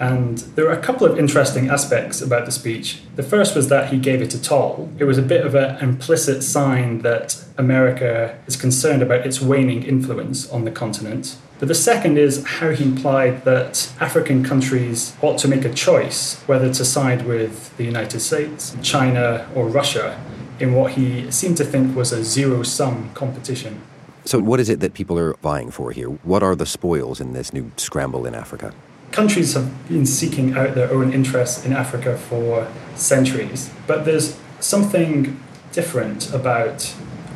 And 0.00 0.38
there 0.38 0.64
were 0.64 0.72
a 0.72 0.82
couple 0.82 1.06
of 1.06 1.16
interesting 1.16 1.68
aspects 1.68 2.20
about 2.20 2.46
the 2.46 2.50
speech. 2.50 3.02
The 3.14 3.22
first 3.22 3.54
was 3.54 3.68
that 3.68 3.92
he 3.92 3.98
gave 3.98 4.20
it 4.20 4.34
a 4.34 4.42
toll. 4.42 4.90
It 4.98 5.04
was 5.04 5.18
a 5.18 5.22
bit 5.22 5.46
of 5.46 5.54
an 5.54 5.76
implicit 5.76 6.42
sign 6.42 7.02
that 7.02 7.44
America 7.56 8.36
is 8.48 8.56
concerned 8.56 9.02
about 9.02 9.24
its 9.24 9.40
waning 9.40 9.84
influence 9.84 10.50
on 10.50 10.64
the 10.64 10.72
continent. 10.72 11.36
But 11.60 11.68
the 11.68 11.76
second 11.76 12.18
is 12.18 12.44
how 12.44 12.70
he 12.70 12.82
implied 12.82 13.44
that 13.44 13.92
African 14.00 14.42
countries 14.42 15.14
ought 15.22 15.38
to 15.38 15.46
make 15.46 15.64
a 15.64 15.72
choice 15.72 16.42
whether 16.46 16.74
to 16.74 16.84
side 16.84 17.24
with 17.24 17.76
the 17.76 17.84
United 17.84 18.18
States, 18.18 18.76
China, 18.82 19.48
or 19.54 19.68
Russia 19.68 20.20
in 20.58 20.74
what 20.74 20.92
he 20.92 21.30
seemed 21.30 21.56
to 21.58 21.64
think 21.64 21.94
was 21.94 22.10
a 22.10 22.24
zero 22.24 22.64
sum 22.64 23.10
competition. 23.14 23.80
So, 24.24 24.38
what 24.38 24.60
is 24.60 24.68
it 24.68 24.80
that 24.80 24.94
people 24.94 25.18
are 25.18 25.34
vying 25.42 25.70
for 25.70 25.90
here? 25.90 26.08
What 26.08 26.42
are 26.42 26.54
the 26.54 26.66
spoils 26.66 27.20
in 27.20 27.32
this 27.32 27.52
new 27.52 27.72
scramble 27.76 28.24
in 28.24 28.34
Africa? 28.34 28.72
Countries 29.10 29.54
have 29.54 29.88
been 29.88 30.06
seeking 30.06 30.56
out 30.56 30.74
their 30.74 30.90
own 30.92 31.12
interests 31.12 31.66
in 31.66 31.72
Africa 31.72 32.16
for 32.16 32.70
centuries, 32.94 33.70
but 33.86 34.04
there's 34.04 34.38
something 34.60 35.40
different 35.72 36.32
about 36.32 36.84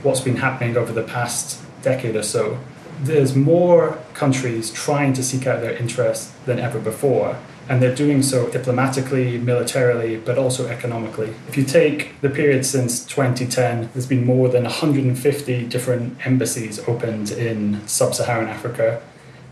what's 0.02 0.20
been 0.20 0.36
happening 0.36 0.76
over 0.76 0.92
the 0.92 1.02
past 1.02 1.60
decade 1.82 2.14
or 2.14 2.22
so. 2.22 2.58
There's 3.00 3.34
more 3.34 3.98
countries 4.14 4.70
trying 4.70 5.12
to 5.14 5.24
seek 5.24 5.46
out 5.46 5.60
their 5.60 5.76
interests 5.76 6.32
than 6.46 6.60
ever 6.60 6.78
before, 6.78 7.36
and 7.68 7.82
they're 7.82 7.94
doing 7.94 8.22
so 8.22 8.48
diplomatically, 8.48 9.38
militarily, 9.38 10.16
but 10.16 10.38
also 10.38 10.68
economically. 10.68 11.34
If 11.48 11.56
you 11.56 11.64
take 11.64 12.20
the 12.20 12.30
period 12.30 12.64
since 12.64 13.04
2010, 13.06 13.90
there's 13.92 14.06
been 14.06 14.24
more 14.24 14.48
than 14.48 14.64
150 14.64 15.66
different 15.66 16.26
embassies 16.26 16.78
opened 16.88 17.30
in 17.30 17.86
sub 17.88 18.14
Saharan 18.14 18.48
Africa, 18.48 19.02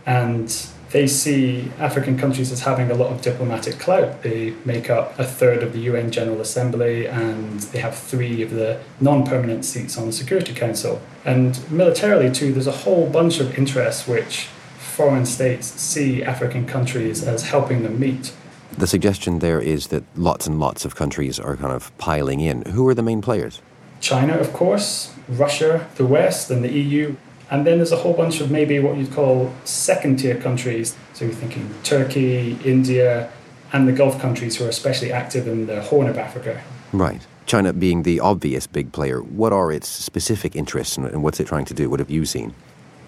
and 0.07 0.49
they 0.95 1.09
see 1.09 1.73
African 1.81 2.17
countries 2.17 2.53
as 2.53 2.61
having 2.61 2.89
a 2.89 2.95
lot 2.95 3.11
of 3.11 3.21
diplomatic 3.21 3.81
clout. 3.81 4.23
They 4.23 4.55
make 4.65 4.89
up 4.89 5.19
a 5.19 5.25
third 5.25 5.65
of 5.65 5.73
the 5.73 5.81
UN 5.81 6.13
General 6.13 6.41
Assembly 6.41 7.07
and 7.07 7.59
they 7.73 7.81
have 7.81 7.99
three 7.99 8.43
of 8.43 8.53
the 8.53 8.81
non 9.01 9.27
permanent 9.27 9.65
seats 9.65 9.99
on 9.99 10.07
the 10.07 10.13
Security 10.13 10.55
Council. 10.55 11.03
And 11.25 11.69
militarily, 11.69 12.31
too, 12.31 12.53
there's 12.53 12.69
a 12.69 12.85
whole 12.85 13.11
bunch 13.11 13.41
of 13.41 13.59
interests 13.59 14.07
which 14.07 14.47
foreign 14.95 15.27
states 15.27 15.67
see 15.81 16.23
African 16.23 16.67
countries 16.67 17.25
as 17.27 17.43
helping 17.43 17.83
them 17.83 17.99
meet. 17.99 18.33
The 18.79 18.87
suggestion 18.87 19.41
there 19.41 19.61
is 19.61 19.89
that 19.89 20.05
lots 20.17 20.47
and 20.47 20.61
lots 20.61 20.85
of 20.85 20.95
countries 20.95 21.41
are 21.41 21.57
kind 21.57 21.73
of 21.73 21.97
piling 21.99 22.41
in. 22.41 22.63
Who 22.63 22.87
are 22.89 22.95
the 22.95 23.03
main 23.03 23.21
players? 23.21 23.61
China, 24.01 24.35
of 24.35 24.53
course, 24.53 25.13
Russia, 25.29 25.89
the 25.97 26.07
West, 26.07 26.51
and 26.51 26.63
the 26.63 26.73
EU. 26.73 27.17
And 27.51 27.67
then 27.67 27.79
there's 27.79 27.93
a 27.93 27.97
whole 27.97 28.15
bunch 28.15 28.41
of 28.41 28.51
maybe 28.51 28.79
what 28.79 28.97
you'd 28.97 29.13
call 29.13 29.53
second 29.65 30.19
tier 30.19 30.37
countries. 30.37 30.97
So 31.13 31.25
you're 31.25 31.35
thinking 31.35 31.73
Turkey, 31.83 32.59
India, 32.65 33.31
and 33.73 33.89
the 33.89 33.93
Gulf 33.93 34.21
countries 34.21 34.57
who 34.57 34.65
are 34.65 34.69
especially 34.69 35.13
active 35.13 35.49
in 35.49 35.67
the 35.67 35.83
Horn 35.83 36.09
of 36.09 36.19
Africa. 36.19 36.63
Right. 36.93 37.27
China 37.47 37.73
being 37.73 38.05
the 38.05 38.21
obvious 38.21 38.67
big 38.67 38.93
player, 38.93 39.21
what 39.21 39.53
are 39.53 39.71
its 39.73 39.89
specific 39.89 40.57
interests 40.57 40.97
and 40.97 41.23
what's 41.23 41.41
it 41.41 41.47
trying 41.47 41.65
to 41.67 41.75
do? 41.75 41.91
What 41.91 42.01
have 42.01 42.11
you 42.11 42.25
seen? 42.25 42.55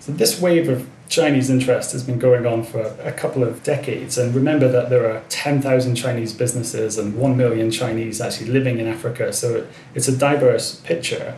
So 0.06 0.12
this 0.12 0.40
wave 0.40 0.68
of 0.68 0.88
Chinese 1.08 1.50
interest 1.50 1.90
has 1.90 2.04
been 2.04 2.20
going 2.20 2.46
on 2.46 2.62
for 2.62 2.80
a 3.02 3.10
couple 3.10 3.42
of 3.42 3.64
decades. 3.64 4.16
And 4.16 4.32
remember 4.36 4.68
that 4.68 4.88
there 4.88 5.10
are 5.10 5.24
10,000 5.30 5.96
Chinese 5.96 6.32
businesses 6.32 6.96
and 6.96 7.16
1 7.16 7.36
million 7.36 7.72
Chinese 7.72 8.20
actually 8.20 8.50
living 8.50 8.78
in 8.78 8.86
Africa. 8.86 9.32
So 9.32 9.66
it's 9.96 10.06
a 10.06 10.16
diverse 10.16 10.76
picture. 10.76 11.34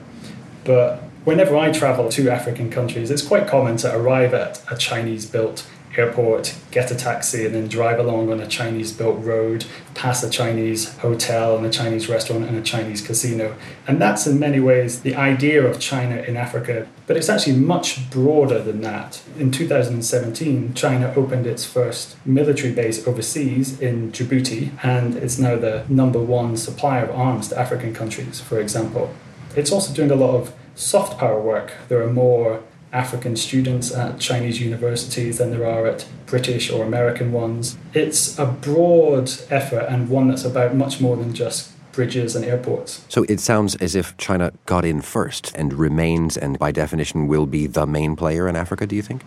But 0.64 0.98
whenever 1.24 1.56
I 1.56 1.72
travel 1.72 2.10
to 2.10 2.28
African 2.28 2.70
countries, 2.70 3.10
it's 3.10 3.22
quite 3.22 3.46
common 3.46 3.78
to 3.78 3.96
arrive 3.96 4.34
at 4.34 4.62
a 4.70 4.76
Chinese 4.76 5.24
built 5.24 5.66
airport, 5.98 6.54
get 6.70 6.90
a 6.90 6.94
taxi, 6.94 7.44
and 7.44 7.54
then 7.54 7.68
drive 7.68 7.98
along 7.98 8.30
on 8.30 8.40
a 8.40 8.46
Chinese 8.46 8.92
built 8.92 9.18
road, 9.24 9.64
past 9.94 10.22
a 10.22 10.30
Chinese 10.30 10.96
hotel 10.98 11.56
and 11.56 11.66
a 11.66 11.70
Chinese 11.70 12.08
restaurant 12.08 12.44
and 12.44 12.56
a 12.56 12.62
Chinese 12.62 13.04
casino. 13.04 13.56
And 13.86 14.00
that's 14.00 14.26
in 14.26 14.38
many 14.38 14.60
ways 14.60 15.02
the 15.02 15.16
idea 15.16 15.66
of 15.66 15.80
China 15.80 16.16
in 16.16 16.36
Africa. 16.36 16.86
But 17.06 17.16
it's 17.16 17.28
actually 17.28 17.56
much 17.56 18.10
broader 18.10 18.62
than 18.62 18.80
that. 18.82 19.22
In 19.38 19.50
2017, 19.50 20.74
China 20.74 21.12
opened 21.16 21.46
its 21.46 21.64
first 21.64 22.16
military 22.24 22.72
base 22.72 23.06
overseas 23.06 23.80
in 23.80 24.12
Djibouti, 24.12 24.72
and 24.84 25.16
it's 25.16 25.38
now 25.38 25.56
the 25.56 25.84
number 25.88 26.20
one 26.20 26.56
supplier 26.56 27.04
of 27.04 27.10
arms 27.10 27.48
to 27.48 27.58
African 27.58 27.92
countries, 27.92 28.40
for 28.40 28.60
example. 28.60 29.12
It's 29.56 29.72
also 29.72 29.92
doing 29.92 30.10
a 30.10 30.14
lot 30.14 30.34
of 30.34 30.54
soft 30.74 31.18
power 31.18 31.40
work. 31.40 31.72
There 31.88 32.02
are 32.02 32.12
more 32.12 32.62
African 32.92 33.36
students 33.36 33.94
at 33.94 34.18
Chinese 34.18 34.60
universities 34.60 35.38
than 35.38 35.50
there 35.50 35.66
are 35.66 35.86
at 35.86 36.06
British 36.26 36.70
or 36.70 36.84
American 36.84 37.32
ones. 37.32 37.76
It's 37.94 38.38
a 38.38 38.46
broad 38.46 39.30
effort 39.50 39.86
and 39.88 40.08
one 40.08 40.28
that's 40.28 40.44
about 40.44 40.74
much 40.74 41.00
more 41.00 41.16
than 41.16 41.34
just 41.34 41.72
bridges 41.92 42.36
and 42.36 42.44
airports. 42.44 43.04
So 43.08 43.24
it 43.28 43.40
sounds 43.40 43.74
as 43.76 43.94
if 43.94 44.16
China 44.16 44.52
got 44.66 44.84
in 44.84 45.00
first 45.00 45.52
and 45.56 45.74
remains, 45.74 46.36
and 46.36 46.58
by 46.58 46.70
definition, 46.70 47.26
will 47.26 47.46
be 47.46 47.66
the 47.66 47.86
main 47.86 48.14
player 48.14 48.48
in 48.48 48.54
Africa, 48.54 48.86
do 48.86 48.94
you 48.94 49.02
think? 49.02 49.22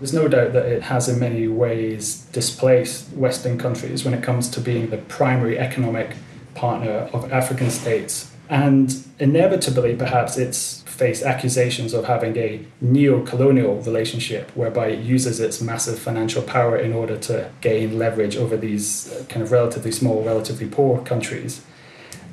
There's 0.00 0.14
no 0.14 0.26
doubt 0.26 0.54
that 0.54 0.66
it 0.66 0.82
has, 0.82 1.08
in 1.08 1.20
many 1.20 1.46
ways, 1.48 2.26
displaced 2.32 3.12
Western 3.12 3.58
countries 3.58 4.04
when 4.04 4.14
it 4.14 4.22
comes 4.22 4.48
to 4.50 4.60
being 4.60 4.90
the 4.90 4.96
primary 4.96 5.58
economic 5.58 6.16
partner 6.54 7.10
of 7.12 7.30
African 7.30 7.70
states. 7.70 8.30
And 8.48 9.04
inevitably, 9.18 9.96
perhaps, 9.96 10.36
it's 10.36 10.82
faced 10.82 11.24
accusations 11.24 11.92
of 11.92 12.04
having 12.04 12.36
a 12.36 12.64
neo 12.80 13.24
colonial 13.24 13.80
relationship 13.82 14.50
whereby 14.54 14.88
it 14.88 15.00
uses 15.00 15.40
its 15.40 15.60
massive 15.60 15.98
financial 15.98 16.42
power 16.42 16.76
in 16.76 16.92
order 16.92 17.16
to 17.16 17.50
gain 17.60 17.98
leverage 17.98 18.36
over 18.36 18.56
these 18.56 19.12
uh, 19.12 19.24
kind 19.28 19.42
of 19.42 19.50
relatively 19.50 19.90
small, 19.90 20.22
relatively 20.22 20.68
poor 20.68 21.02
countries. 21.02 21.64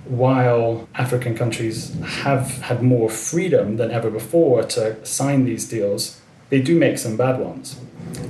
While 0.06 0.88
African 0.96 1.36
countries 1.36 1.96
have 2.24 2.62
had 2.62 2.84
more 2.84 3.10
freedom 3.10 3.78
than 3.78 3.90
ever 3.90 4.12
before 4.12 4.64
to 4.64 5.04
sign 5.06 5.46
these 5.46 5.68
deals, 5.68 6.20
they 6.50 6.62
do 6.62 6.78
make 6.78 6.98
some 6.98 7.18
bad 7.18 7.40
ones. 7.40 7.80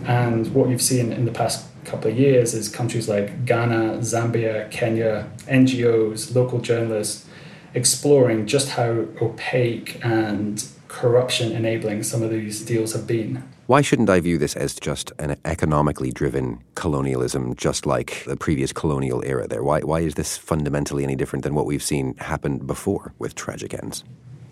And 0.06 0.54
what 0.54 0.70
you've 0.70 0.82
seen 0.82 1.12
in 1.12 1.26
the 1.26 1.32
past 1.32 1.66
couple 1.84 2.12
of 2.12 2.18
years 2.18 2.54
is 2.54 2.70
countries 2.70 3.10
like 3.10 3.46
Ghana, 3.46 3.98
Zambia, 4.00 4.70
Kenya, 4.70 5.28
NGOs, 5.48 6.36
local 6.36 6.60
journalists 6.60 7.26
exploring 7.74 8.48
just 8.48 8.70
how 8.70 9.06
opaque 9.22 10.00
and 10.04 10.66
corruption 10.88 11.54
enabling 11.54 12.04
some 12.04 12.22
of 12.22 12.30
these 12.30 12.62
deals 12.62 12.94
have 12.94 13.08
been. 13.08 13.44
Why 13.68 13.82
shouldn't 13.82 14.10
I 14.10 14.20
view 14.20 14.38
this 14.38 14.58
as 14.58 14.76
just 14.76 15.14
an 15.18 15.38
economically 15.46 16.12
driven 16.12 16.62
colonialism, 16.76 17.56
just 17.56 17.86
like 17.86 18.26
the 18.26 18.36
previous 18.36 18.74
colonial 18.74 19.24
era 19.26 19.48
there? 19.48 19.64
Why, 19.64 19.80
why 19.80 20.02
is 20.02 20.16
this 20.16 20.38
fundamentally 20.38 21.04
any 21.04 21.16
different 21.16 21.44
than 21.44 21.56
what 21.56 21.66
we've 21.66 21.82
seen 21.82 22.16
happen 22.18 22.58
before 22.58 23.14
with 23.18 23.36
tragic 23.36 23.74
ends? 23.74 24.04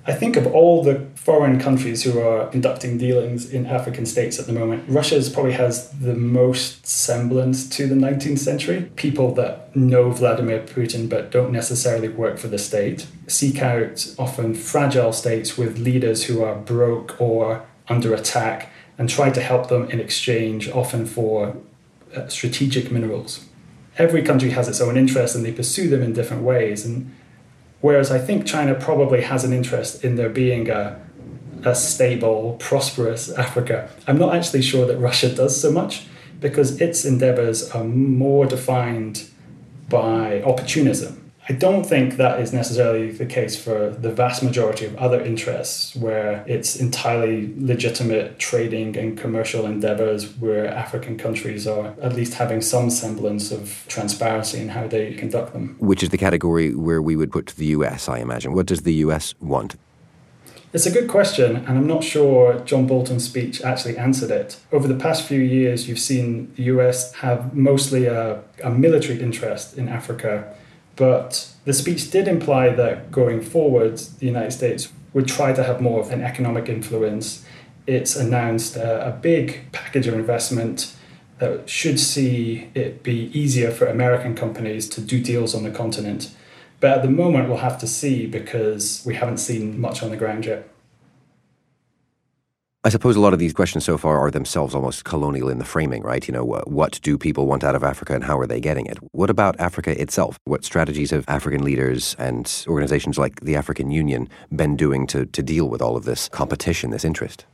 I 0.06 0.14
think 0.14 0.38
of 0.38 0.48
all 0.48 0.84
the 0.84 1.08
foreign 1.16 1.60
countries 1.60 2.04
who 2.04 2.20
are 2.20 2.48
conducting 2.48 2.98
dealings 2.98 3.52
in 3.52 3.66
African 3.66 4.06
states 4.06 4.40
at 4.40 4.48
the 4.48 4.54
moment, 4.54 4.86
Russia 4.88 5.22
probably 5.32 5.52
has 5.54 5.90
the 5.92 6.16
most 6.16 6.88
semblance 6.88 7.70
to 7.70 7.86
the 7.86 7.96
19th 7.96 8.40
century. 8.40 8.90
People 8.96 9.34
that 9.36 9.76
know 9.76 10.10
Vladimir 10.10 10.62
Putin 10.62 11.10
but 11.10 11.32
don't 11.32 11.52
necessarily 11.52 12.08
work 12.08 12.38
for 12.38 12.48
the 12.48 12.58
state 12.58 13.08
seek 13.28 13.62
out 13.62 14.14
often 14.18 14.56
fragile 14.56 15.14
states 15.14 15.58
with 15.58 15.78
leaders 15.78 16.24
who 16.24 16.42
are 16.42 16.56
broke 16.56 17.20
or 17.20 17.66
under 17.88 18.14
attack 18.14 18.72
and 18.98 19.10
try 19.10 19.30
to 19.30 19.42
help 19.42 19.70
them 19.70 19.90
in 19.90 20.00
exchange, 20.00 20.70
often 20.70 21.06
for 21.06 21.56
uh, 22.16 22.28
strategic 22.28 22.92
minerals. 22.92 23.46
Every 23.98 24.22
country 24.24 24.52
has 24.52 24.68
its 24.68 24.82
own 24.82 24.98
interests 24.98 25.36
and 25.36 25.46
they 25.46 25.52
pursue 25.52 25.90
them 25.90 26.02
in 26.02 26.14
different 26.14 26.44
ways. 26.44 26.86
And 26.86 27.14
Whereas 27.82 28.12
I 28.12 28.20
think 28.20 28.46
China 28.46 28.76
probably 28.76 29.22
has 29.22 29.44
an 29.44 29.54
interest 29.54 30.04
in 30.04 30.16
there 30.16 30.30
being 30.30 30.70
a, 30.70 31.00
a 31.64 31.74
stable, 31.74 32.58
prosperous 32.60 33.32
Africa. 33.32 33.90
I'm 34.08 34.18
not 34.18 34.36
actually 34.36 34.62
sure 34.62 34.86
that 34.88 34.98
Russia 34.98 35.34
does 35.34 35.60
so 35.60 35.72
much 35.72 36.06
because 36.40 36.80
its 36.82 37.06
endeavors 37.06 37.70
are 37.72 37.84
more 37.84 38.46
defined 38.46 39.30
by 39.90 40.42
opportunism 40.44 41.29
I 41.50 41.54
don't 41.54 41.84
think 41.84 42.18
that 42.18 42.40
is 42.40 42.54
necessarily 42.54 43.10
the 43.10 43.26
case 43.26 43.60
for 43.60 43.90
the 43.90 44.12
vast 44.12 44.44
majority 44.44 44.86
of 44.86 44.96
other 44.98 45.20
interests 45.20 45.96
where 45.96 46.44
it's 46.46 46.76
entirely 46.76 47.52
legitimate 47.58 48.38
trading 48.38 48.96
and 48.96 49.18
commercial 49.18 49.66
endeavors 49.66 50.38
where 50.38 50.68
African 50.68 51.18
countries 51.18 51.66
are 51.66 51.96
at 52.04 52.14
least 52.14 52.36
having 52.36 52.62
some 52.62 52.92
semblance 52.92 53.52
of 53.52 53.84
transparency 53.88 54.60
in 54.60 54.70
how 54.70 54.86
they 54.88 55.16
conduct 55.16 55.54
them. 55.54 55.76
Which 55.80 56.04
is 56.04 56.10
the 56.10 56.20
category 56.20 56.76
where 56.76 57.02
we 57.02 57.16
would 57.16 57.32
put 57.32 57.48
the 57.48 57.66
US, 57.78 58.08
I 58.08 58.20
imagine. 58.20 58.54
What 58.54 58.68
does 58.68 58.84
the 58.84 58.94
US 59.06 59.34
want? 59.40 59.76
It's 60.72 60.86
a 60.86 60.92
good 60.92 61.10
question, 61.10 61.56
and 61.56 61.80
I'm 61.80 61.88
not 61.88 62.04
sure 62.04 62.60
John 62.60 62.86
Bolton's 62.86 63.26
speech 63.26 63.64
actually 63.64 63.98
answered 63.98 64.30
it. 64.30 64.58
Over 64.72 64.88
the 64.88 64.94
past 64.94 65.24
few 65.24 65.40
years, 65.40 65.90
you've 65.90 65.98
seen 65.98 66.54
the 66.58 66.64
US 66.76 67.12
have 67.16 67.56
mostly 67.56 68.06
a, 68.06 68.44
a 68.64 68.70
military 68.70 69.20
interest 69.20 69.80
in 69.80 69.90
Africa 69.90 70.56
but 71.00 71.50
the 71.64 71.74
speech 71.74 72.12
did 72.12 72.28
imply 72.28 72.72
that 72.72 73.10
going 73.10 73.42
forward, 73.42 73.98
the 74.20 74.26
United 74.26 74.52
States 74.52 74.92
would 75.14 75.30
try 75.30 75.54
to 75.54 75.64
have 75.64 75.80
more 75.80 76.02
of 76.02 76.12
an 76.12 76.22
economic 76.22 76.68
influence. 76.68 77.46
It's 77.88 78.18
announced 78.18 78.76
a, 78.76 79.08
a 79.08 79.12
big 79.12 79.72
package 79.72 80.08
of 80.08 80.14
investment 80.14 80.94
that 81.38 81.70
should 81.70 82.02
see 82.02 82.70
it 82.76 83.02
be 83.02 83.32
easier 83.32 83.72
for 83.72 83.88
American 83.88 84.36
companies 84.36 84.90
to 84.90 85.00
do 85.00 85.24
deals 85.24 85.56
on 85.56 85.64
the 85.64 85.72
continent. 85.72 86.36
But 86.82 86.98
at 86.98 87.02
the 87.02 87.10
moment, 87.10 87.48
we'll 87.48 87.60
have 87.60 87.80
to 87.80 87.88
see 87.88 88.28
because 88.28 89.02
we 89.06 89.16
haven't 89.16 89.38
seen 89.38 89.80
much 89.80 90.04
on 90.04 90.10
the 90.10 90.18
ground 90.18 90.46
yet. 90.46 90.68
I 92.86 92.88
suppose 92.88 93.18
a 93.18 93.20
lot 93.20 93.34
of 93.34 93.40
these 93.40 93.52
questions 93.52 93.84
so 93.84 93.98
far 93.98 94.18
are 94.20 94.32
themselves 94.32 94.74
almost 94.74 95.04
colonial 95.04 95.50
in 95.50 95.58
the 95.58 95.66
framing, 95.66 96.02
right? 96.02 96.26
You 96.26 96.32
know, 96.32 96.46
what 96.46 96.98
do 97.04 97.18
people 97.18 97.46
want 97.46 97.62
out 97.62 97.76
of 97.76 97.84
Africa 97.84 98.16
and 98.16 98.24
how 98.24 98.40
are 98.40 98.48
they 98.48 98.62
getting 98.62 98.86
it? 98.86 98.98
What 99.12 99.30
about 99.30 99.60
Africa 99.60 100.02
itself? 100.02 100.40
What 100.46 100.64
strategies 100.64 101.12
have 101.12 101.26
African 101.28 101.62
leaders 101.62 102.16
and 102.18 102.50
organizations 102.70 103.18
like 103.18 103.42
the 103.42 103.58
African 103.58 103.92
Union 103.92 104.30
been 104.56 104.78
doing 104.78 105.08
to, 105.08 105.26
to 105.26 105.44
deal 105.44 105.68
with 105.68 105.82
all 105.82 105.98
of 105.98 106.06
this 106.06 106.30
competition, 106.30 106.92
this 106.92 107.04
interest? 107.04 107.46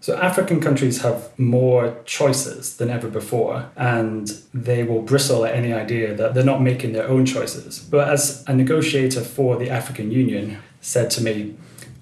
So, 0.00 0.16
African 0.16 0.60
countries 0.60 1.02
have 1.02 1.30
more 1.38 1.96
choices 2.04 2.76
than 2.76 2.90
ever 2.90 3.08
before, 3.08 3.70
and 3.76 4.28
they 4.52 4.82
will 4.82 5.02
bristle 5.02 5.44
at 5.44 5.54
any 5.54 5.72
idea 5.72 6.12
that 6.12 6.34
they're 6.34 6.44
not 6.44 6.60
making 6.60 6.92
their 6.92 7.08
own 7.08 7.24
choices. 7.24 7.78
But 7.78 8.08
as 8.08 8.44
a 8.48 8.54
negotiator 8.54 9.20
for 9.20 9.56
the 9.56 9.70
African 9.70 10.10
Union 10.10 10.58
said 10.80 11.08
to 11.10 11.22
me, 11.22 11.54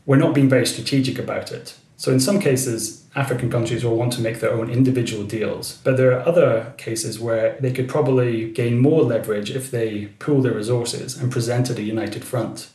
we're 0.06 0.16
not 0.16 0.35
being 0.35 0.49
very 0.49 0.66
strategic 0.66 1.18
about 1.18 1.52
it. 1.52 1.75
So, 2.05 2.13
in 2.13 2.21
some 2.21 2.39
cases, 2.39 3.07
African 3.17 3.51
countries 3.51 3.83
will 3.83 3.97
want 3.97 4.13
to 4.13 4.21
make 4.21 4.41
their 4.41 4.53
own 4.53 4.69
individual 4.69 5.25
deals, 5.25 5.79
but 5.85 5.97
there 5.97 6.13
are 6.13 6.29
other 6.29 6.75
cases 6.77 7.19
where 7.19 7.57
they 7.61 7.73
could 7.73 7.89
probably 7.89 8.51
gain 8.51 8.79
more 8.79 9.03
leverage 9.03 9.51
if 9.51 9.71
they 9.71 10.09
pool 10.19 10.43
their 10.43 10.53
resources 10.53 11.17
and 11.17 11.33
presented 11.33 11.79
a 11.79 11.83
united 11.83 12.23
front. 12.23 12.69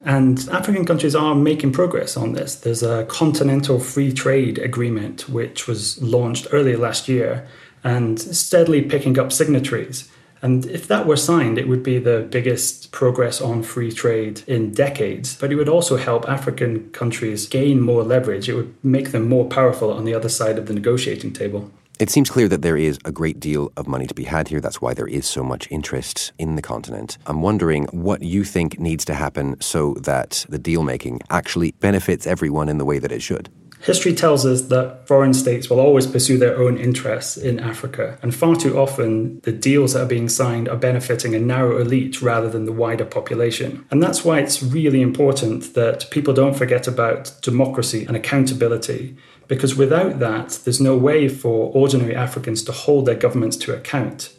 And 0.00 0.48
African 0.50 0.84
countries 0.84 1.16
are 1.16 1.34
making 1.34 1.72
progress 1.72 2.16
on 2.16 2.34
this. 2.34 2.54
There's 2.54 2.84
a 2.84 3.04
continental 3.06 3.80
free 3.80 4.12
trade 4.12 4.58
agreement 4.58 5.28
which 5.28 5.66
was 5.66 6.00
launched 6.00 6.46
earlier 6.52 6.78
last 6.78 7.08
year 7.08 7.48
and 7.82 8.16
steadily 8.20 8.82
picking 8.82 9.18
up 9.18 9.32
signatories. 9.32 10.08
And 10.42 10.66
if 10.66 10.88
that 10.88 11.06
were 11.06 11.16
signed, 11.16 11.56
it 11.56 11.68
would 11.68 11.84
be 11.84 11.98
the 11.98 12.26
biggest 12.28 12.90
progress 12.90 13.40
on 13.40 13.62
free 13.62 13.92
trade 13.92 14.42
in 14.48 14.74
decades. 14.74 15.36
But 15.36 15.52
it 15.52 15.54
would 15.54 15.68
also 15.68 15.96
help 15.96 16.28
African 16.28 16.90
countries 16.90 17.46
gain 17.46 17.80
more 17.80 18.02
leverage. 18.02 18.48
It 18.48 18.54
would 18.54 18.74
make 18.82 19.12
them 19.12 19.28
more 19.28 19.48
powerful 19.48 19.92
on 19.92 20.04
the 20.04 20.14
other 20.14 20.28
side 20.28 20.58
of 20.58 20.66
the 20.66 20.74
negotiating 20.74 21.32
table. 21.32 21.70
It 22.02 22.10
seems 22.10 22.30
clear 22.30 22.48
that 22.48 22.62
there 22.62 22.76
is 22.76 22.98
a 23.04 23.12
great 23.12 23.38
deal 23.38 23.70
of 23.76 23.86
money 23.86 24.08
to 24.08 24.14
be 24.14 24.24
had 24.24 24.48
here. 24.48 24.60
That's 24.60 24.80
why 24.80 24.92
there 24.92 25.06
is 25.06 25.24
so 25.24 25.44
much 25.44 25.70
interest 25.70 26.32
in 26.36 26.56
the 26.56 26.60
continent. 26.60 27.16
I'm 27.26 27.42
wondering 27.42 27.84
what 27.92 28.22
you 28.22 28.42
think 28.42 28.80
needs 28.80 29.04
to 29.04 29.14
happen 29.14 29.60
so 29.60 29.94
that 30.00 30.44
the 30.48 30.58
deal 30.58 30.82
making 30.82 31.20
actually 31.30 31.70
benefits 31.78 32.26
everyone 32.26 32.68
in 32.68 32.78
the 32.78 32.84
way 32.84 32.98
that 32.98 33.12
it 33.12 33.22
should. 33.22 33.50
History 33.82 34.14
tells 34.14 34.46
us 34.46 34.62
that 34.62 35.06
foreign 35.08 35.34
states 35.34 35.68
will 35.68 35.80
always 35.80 36.06
pursue 36.06 36.38
their 36.38 36.56
own 36.56 36.76
interests 36.76 37.36
in 37.36 37.58
Africa, 37.58 38.16
and 38.22 38.32
far 38.32 38.54
too 38.54 38.78
often 38.78 39.40
the 39.40 39.50
deals 39.50 39.92
that 39.92 40.02
are 40.02 40.06
being 40.06 40.28
signed 40.28 40.68
are 40.68 40.76
benefiting 40.76 41.34
a 41.34 41.40
narrow 41.40 41.80
elite 41.80 42.22
rather 42.22 42.48
than 42.48 42.64
the 42.64 42.72
wider 42.72 43.04
population. 43.04 43.84
And 43.90 44.00
that's 44.00 44.24
why 44.24 44.38
it's 44.38 44.62
really 44.62 45.02
important 45.02 45.74
that 45.74 46.08
people 46.10 46.32
don't 46.32 46.54
forget 46.54 46.86
about 46.86 47.32
democracy 47.42 48.04
and 48.04 48.16
accountability 48.16 49.16
because 49.52 49.76
without 49.76 50.18
that, 50.18 50.60
there's 50.64 50.80
no 50.80 50.96
way 50.96 51.28
for 51.28 51.70
ordinary 51.74 52.16
Africans 52.16 52.64
to 52.64 52.72
hold 52.72 53.04
their 53.04 53.14
governments 53.14 53.54
to 53.58 53.76
account. 53.76 54.32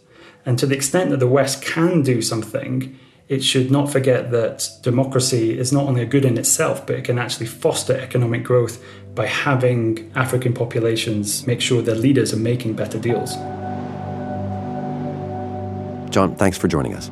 And 0.43 0.57
to 0.57 0.65
the 0.65 0.73
extent 0.73 1.11
that 1.11 1.19
the 1.19 1.27
West 1.27 1.61
can 1.61 2.01
do 2.01 2.19
something, 2.19 2.97
it 3.27 3.43
should 3.43 3.69
not 3.69 3.91
forget 3.91 4.31
that 4.31 4.67
democracy 4.81 5.55
is 5.55 5.71
not 5.71 5.83
only 5.85 6.01
a 6.01 6.07
good 6.07 6.25
in 6.25 6.35
itself, 6.35 6.87
but 6.87 6.95
it 6.95 7.05
can 7.05 7.19
actually 7.19 7.45
foster 7.45 7.95
economic 7.95 8.43
growth 8.43 8.83
by 9.13 9.27
having 9.27 10.11
African 10.15 10.51
populations 10.51 11.45
make 11.45 11.61
sure 11.61 11.83
their 11.83 11.93
leaders 11.93 12.33
are 12.33 12.37
making 12.37 12.73
better 12.73 12.97
deals. 12.97 13.35
John, 16.11 16.35
thanks 16.37 16.57
for 16.57 16.67
joining 16.67 16.95
us. 16.95 17.11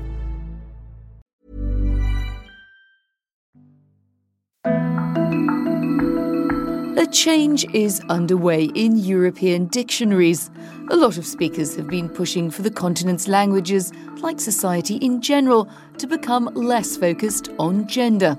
Change 7.11 7.65
is 7.73 8.01
underway 8.09 8.65
in 8.73 8.97
European 8.97 9.67
dictionaries. 9.67 10.49
A 10.89 10.95
lot 10.95 11.17
of 11.17 11.25
speakers 11.25 11.75
have 11.75 11.87
been 11.87 12.09
pushing 12.09 12.49
for 12.49 12.61
the 12.61 12.71
continent's 12.71 13.27
languages, 13.27 13.91
like 14.21 14.39
society 14.39 14.95
in 14.95 15.21
general, 15.21 15.69
to 15.97 16.07
become 16.07 16.45
less 16.53 16.97
focused 16.97 17.49
on 17.59 17.87
gender. 17.87 18.37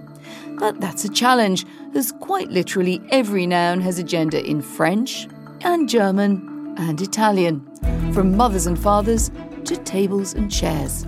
But 0.58 0.80
that's 0.80 1.04
a 1.04 1.08
challenge, 1.08 1.66
as 1.94 2.12
quite 2.12 2.50
literally 2.50 3.00
every 3.10 3.46
noun 3.46 3.80
has 3.82 3.98
a 3.98 4.04
gender 4.04 4.38
in 4.38 4.62
French 4.62 5.28
and 5.60 5.88
German 5.88 6.74
and 6.78 7.00
Italian, 7.00 7.60
from 8.12 8.36
mothers 8.36 8.66
and 8.66 8.78
fathers 8.78 9.30
to 9.64 9.76
tables 9.76 10.34
and 10.34 10.50
chairs. 10.50 11.06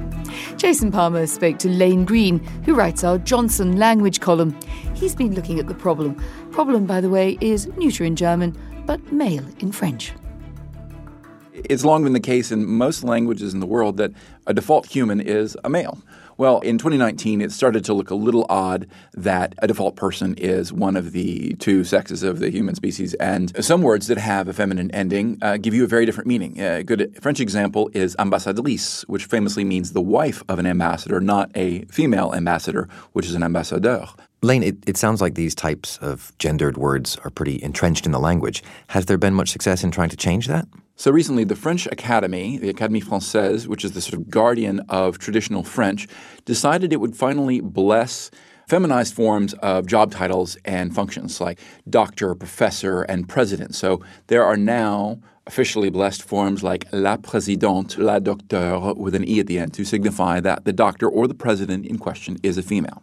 Jason 0.56 0.90
Palmer 0.90 1.26
spoke 1.26 1.58
to 1.58 1.68
Lane 1.68 2.04
Greene, 2.04 2.38
who 2.64 2.74
writes 2.74 3.04
our 3.04 3.18
Johnson 3.18 3.76
language 3.76 4.20
column. 4.20 4.58
He's 4.94 5.14
been 5.14 5.34
looking 5.34 5.58
at 5.58 5.66
the 5.66 5.74
problem. 5.74 6.14
Problem, 6.50 6.86
by 6.86 7.00
the 7.00 7.10
way, 7.10 7.38
is 7.40 7.66
neuter 7.76 8.04
in 8.04 8.16
German, 8.16 8.56
but 8.86 9.12
male 9.12 9.44
in 9.60 9.72
French. 9.72 10.12
It's 11.54 11.84
long 11.84 12.02
been 12.02 12.14
the 12.14 12.20
case 12.20 12.50
in 12.50 12.66
most 12.66 13.04
languages 13.04 13.54
in 13.54 13.60
the 13.60 13.66
world 13.66 13.96
that 13.98 14.10
a 14.46 14.52
default 14.52 14.86
human 14.86 15.20
is 15.20 15.56
a 15.62 15.70
male. 15.70 16.02
Well, 16.36 16.58
in 16.60 16.78
2019, 16.78 17.40
it 17.40 17.52
started 17.52 17.84
to 17.84 17.94
look 17.94 18.10
a 18.10 18.16
little 18.16 18.44
odd 18.48 18.88
that 19.12 19.54
a 19.58 19.68
default 19.68 19.94
person 19.94 20.34
is 20.34 20.72
one 20.72 20.96
of 20.96 21.12
the 21.12 21.54
two 21.60 21.84
sexes 21.84 22.24
of 22.24 22.40
the 22.40 22.50
human 22.50 22.74
species. 22.74 23.14
And 23.14 23.64
some 23.64 23.82
words 23.82 24.08
that 24.08 24.18
have 24.18 24.48
a 24.48 24.52
feminine 24.52 24.90
ending 24.90 25.38
uh, 25.42 25.58
give 25.58 25.74
you 25.74 25.84
a 25.84 25.86
very 25.86 26.04
different 26.04 26.26
meaning. 26.26 26.60
A 26.60 26.82
good 26.82 27.16
French 27.22 27.38
example 27.38 27.88
is 27.94 28.16
ambassadrice, 28.18 29.02
which 29.02 29.26
famously 29.26 29.62
means 29.62 29.92
the 29.92 30.00
wife 30.00 30.42
of 30.48 30.58
an 30.58 30.66
ambassador, 30.66 31.20
not 31.20 31.52
a 31.54 31.84
female 31.84 32.34
ambassador, 32.34 32.88
which 33.12 33.26
is 33.26 33.36
an 33.36 33.44
ambassadeur. 33.44 34.08
Lane, 34.42 34.64
it, 34.64 34.76
it 34.88 34.96
sounds 34.96 35.20
like 35.20 35.36
these 35.36 35.54
types 35.54 35.98
of 35.98 36.32
gendered 36.38 36.76
words 36.76 37.16
are 37.24 37.30
pretty 37.30 37.62
entrenched 37.62 38.06
in 38.06 38.12
the 38.12 38.18
language. 38.18 38.64
Has 38.88 39.06
there 39.06 39.18
been 39.18 39.34
much 39.34 39.50
success 39.50 39.84
in 39.84 39.92
trying 39.92 40.10
to 40.10 40.16
change 40.16 40.48
that? 40.48 40.66
So 40.96 41.11
recently, 41.11 41.42
the 41.42 41.57
French 41.57 41.87
Academy, 41.88 42.57
the 42.57 42.72
Académie 42.72 43.02
Française, 43.02 43.66
which 43.66 43.85
is 43.85 43.92
the 43.92 44.00
sort 44.00 44.14
of 44.14 44.30
guardian 44.30 44.78
of 44.88 45.18
traditional 45.18 45.64
French, 45.64 46.07
decided 46.44 46.92
it 46.92 47.00
would 47.00 47.16
finally 47.16 47.61
bless 47.61 48.30
feminized 48.68 49.12
forms 49.12 49.54
of 49.54 49.87
job 49.87 50.12
titles 50.12 50.57
and 50.64 50.94
functions 50.94 51.40
like 51.40 51.59
doctor, 51.90 52.35
professor, 52.37 53.02
and 53.02 53.28
president. 53.28 53.74
So 53.74 54.02
there 54.28 54.44
are 54.44 54.57
now 54.57 55.18
officially 55.48 55.90
blessed 55.90 56.22
forms 56.22 56.62
like 56.62 56.87
la 56.92 57.16
présidente, 57.16 57.98
la 57.98 58.20
docteure, 58.20 58.94
with 58.96 59.16
an 59.16 59.28
E 59.28 59.40
at 59.40 59.48
the 59.48 59.59
end 59.59 59.74
to 59.74 59.85
signify 59.85 60.38
that 60.40 60.64
the 60.64 60.72
doctor 60.72 61.09
or 61.09 61.26
the 61.26 61.35
president 61.35 61.87
in 61.87 61.98
question 61.98 62.38
is 62.44 62.57
a 62.57 62.62
female. 62.62 63.02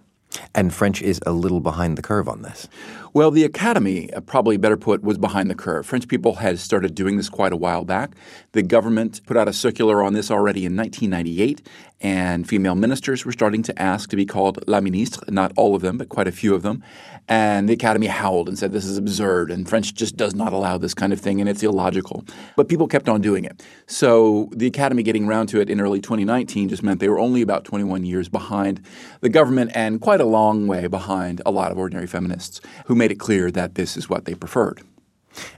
And 0.54 0.74
French 0.74 1.02
is 1.02 1.20
a 1.26 1.32
little 1.32 1.62
behind 1.62 1.98
the 1.98 2.02
curve 2.02 2.28
on 2.28 2.42
this. 2.42 2.68
Well, 3.14 3.30
the 3.30 3.44
Academy, 3.44 4.12
uh, 4.14 4.22
probably 4.22 4.56
better 4.56 4.78
put, 4.78 5.04
was 5.04 5.18
behind 5.18 5.50
the 5.50 5.56
curve. 5.56 5.86
French 5.86 6.08
people 6.08 6.36
had 6.36 6.60
started 6.60 6.96
doing 6.96 7.18
this 7.18 7.28
quite 7.28 7.52
a 7.52 7.58
while 7.58 7.84
back. 7.84 8.16
The 8.54 8.64
government 8.64 9.20
put 9.26 9.36
out 9.36 9.50
a 9.50 9.54
circular 9.54 10.02
on 10.02 10.14
this 10.14 10.32
already 10.32 10.66
in 10.66 10.78
1998, 10.78 11.68
and 12.00 12.48
female 12.48 12.76
ministers 12.76 13.26
were 13.26 13.34
starting 13.34 13.64
to 13.64 13.82
ask 13.82 14.10
to 14.12 14.16
be 14.16 14.26
called 14.26 14.66
la 14.66 14.80
ministre, 14.80 15.22
not 15.28 15.52
all 15.58 15.76
of 15.76 15.82
them, 15.82 15.98
but 15.98 16.08
quite 16.08 16.28
a 16.28 16.32
few 16.32 16.56
of 16.56 16.62
them. 16.62 16.82
And 17.28 17.68
the 17.68 17.74
Academy 17.74 18.08
howled 18.08 18.48
and 18.48 18.58
said 18.58 18.72
this 18.72 18.86
is 18.86 18.98
absurd, 18.98 19.52
and 19.52 19.68
French 19.68 19.94
just 19.94 20.16
does 20.16 20.34
not 20.34 20.54
allow 20.54 20.78
this 20.78 20.94
kind 20.94 21.12
of 21.12 21.20
thing, 21.20 21.42
and 21.42 21.50
it's 21.50 21.64
illogical. 21.64 22.24
But 22.56 22.70
people 22.70 22.88
kept 22.88 23.10
on 23.10 23.20
doing 23.20 23.44
it. 23.44 23.62
So 23.88 24.50
the 24.54 24.68
Academy 24.68 25.04
getting 25.04 25.28
around 25.28 25.48
to 25.48 25.60
it 25.60 25.70
in 25.70 25.82
early 25.82 26.00
2019 26.00 26.70
just 26.70 26.82
meant 26.82 27.02
they 27.02 27.10
were 27.10 27.20
only 27.20 27.42
about 27.42 27.66
21 27.66 28.06
years 28.06 28.30
behind 28.30 28.82
the 29.20 29.30
government 29.30 29.72
and 29.76 30.00
quite 30.00 30.22
a 30.22 30.26
long 30.26 30.41
way 30.68 30.88
behind 30.88 31.42
a 31.46 31.52
lot 31.52 31.72
of 31.72 31.78
ordinary 31.78 32.08
feminists 32.08 32.62
who 32.86 32.96
made 32.96 33.12
it 33.12 33.20
clear 33.20 33.52
that 33.52 33.76
this 33.76 33.96
is 33.98 34.10
what 34.10 34.26
they 34.26 34.34
preferred. 34.34 34.82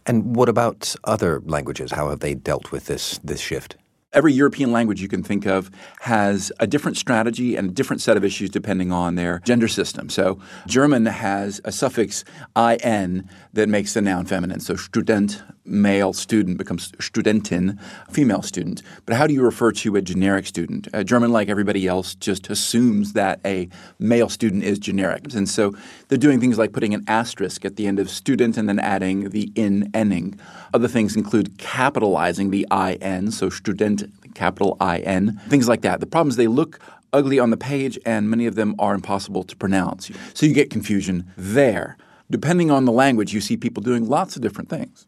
And 0.05 0.35
what 0.35 0.49
about 0.49 0.95
other 1.03 1.41
languages? 1.45 1.91
How 1.91 2.09
have 2.09 2.19
they 2.19 2.35
dealt 2.35 2.71
with 2.71 2.85
this 2.85 3.19
this 3.23 3.39
shift? 3.39 3.77
Every 4.11 4.31
European 4.31 4.71
language 4.71 5.01
you 5.01 5.07
can 5.07 5.23
think 5.23 5.47
of 5.47 5.71
has 6.01 6.51
a 6.59 6.67
different 6.67 6.97
strategy 6.97 7.55
and 7.55 7.69
a 7.69 7.73
different 7.73 7.99
set 7.99 8.15
of 8.15 8.23
issues 8.23 8.51
depending 8.51 8.91
on 8.91 9.15
their 9.15 9.39
gender 9.43 9.67
system. 9.67 10.07
So 10.09 10.37
German 10.67 11.07
has 11.07 11.59
a 11.65 11.71
suffix 11.71 12.23
in 12.55 13.27
that 13.53 13.69
makes 13.69 13.95
the 13.95 14.01
noun 14.01 14.25
feminine. 14.25 14.59
So 14.59 14.75
student, 14.75 15.41
male 15.65 16.13
student, 16.13 16.57
becomes 16.57 16.91
studentin, 16.93 17.79
female 18.11 18.41
student. 18.41 18.81
But 19.05 19.15
how 19.15 19.27
do 19.27 19.33
you 19.33 19.41
refer 19.41 19.71
to 19.71 19.95
a 19.95 20.01
generic 20.01 20.45
student? 20.45 20.87
A 20.93 21.03
German, 21.03 21.31
like 21.31 21.49
everybody 21.49 21.87
else, 21.87 22.15
just 22.15 22.49
assumes 22.49 23.13
that 23.13 23.39
a 23.45 23.69
male 23.99 24.29
student 24.29 24.63
is 24.63 24.79
generic. 24.79 25.33
And 25.33 25.47
so 25.47 25.73
they're 26.07 26.17
doing 26.17 26.39
things 26.39 26.57
like 26.57 26.73
putting 26.73 26.93
an 26.93 27.03
asterisk 27.07 27.65
at 27.65 27.75
the 27.75 27.87
end 27.87 27.99
of 27.99 28.09
student 28.09 28.57
and 28.57 28.67
then 28.67 28.79
adding 28.79 29.29
the 29.29 29.51
in 29.55 29.89
ending. 29.93 30.39
Other 30.73 30.87
things 30.87 31.15
include 31.15 31.57
capitalizing 31.57 32.49
the 32.49 32.67
in, 33.01 33.31
so 33.31 33.49
student, 33.49 34.03
capital 34.33 34.77
I-N, 34.79 35.39
things 35.47 35.67
like 35.67 35.81
that. 35.81 35.99
The 35.99 36.05
problem 36.05 36.29
is 36.29 36.35
they 36.35 36.47
look 36.47 36.79
ugly 37.13 37.39
on 37.39 37.51
the 37.51 37.57
page 37.57 37.99
and 38.05 38.29
many 38.29 38.47
of 38.47 38.55
them 38.55 38.75
are 38.79 38.95
impossible 38.95 39.43
to 39.43 39.55
pronounce. 39.55 40.09
So 40.33 40.45
you 40.45 40.53
get 40.53 40.69
confusion 40.69 41.31
there. 41.37 41.97
Depending 42.29 42.71
on 42.71 42.85
the 42.85 42.91
language, 42.91 43.33
you 43.33 43.41
see 43.41 43.57
people 43.57 43.83
doing 43.83 44.07
lots 44.07 44.35
of 44.35 44.41
different 44.41 44.69
things. 44.69 45.05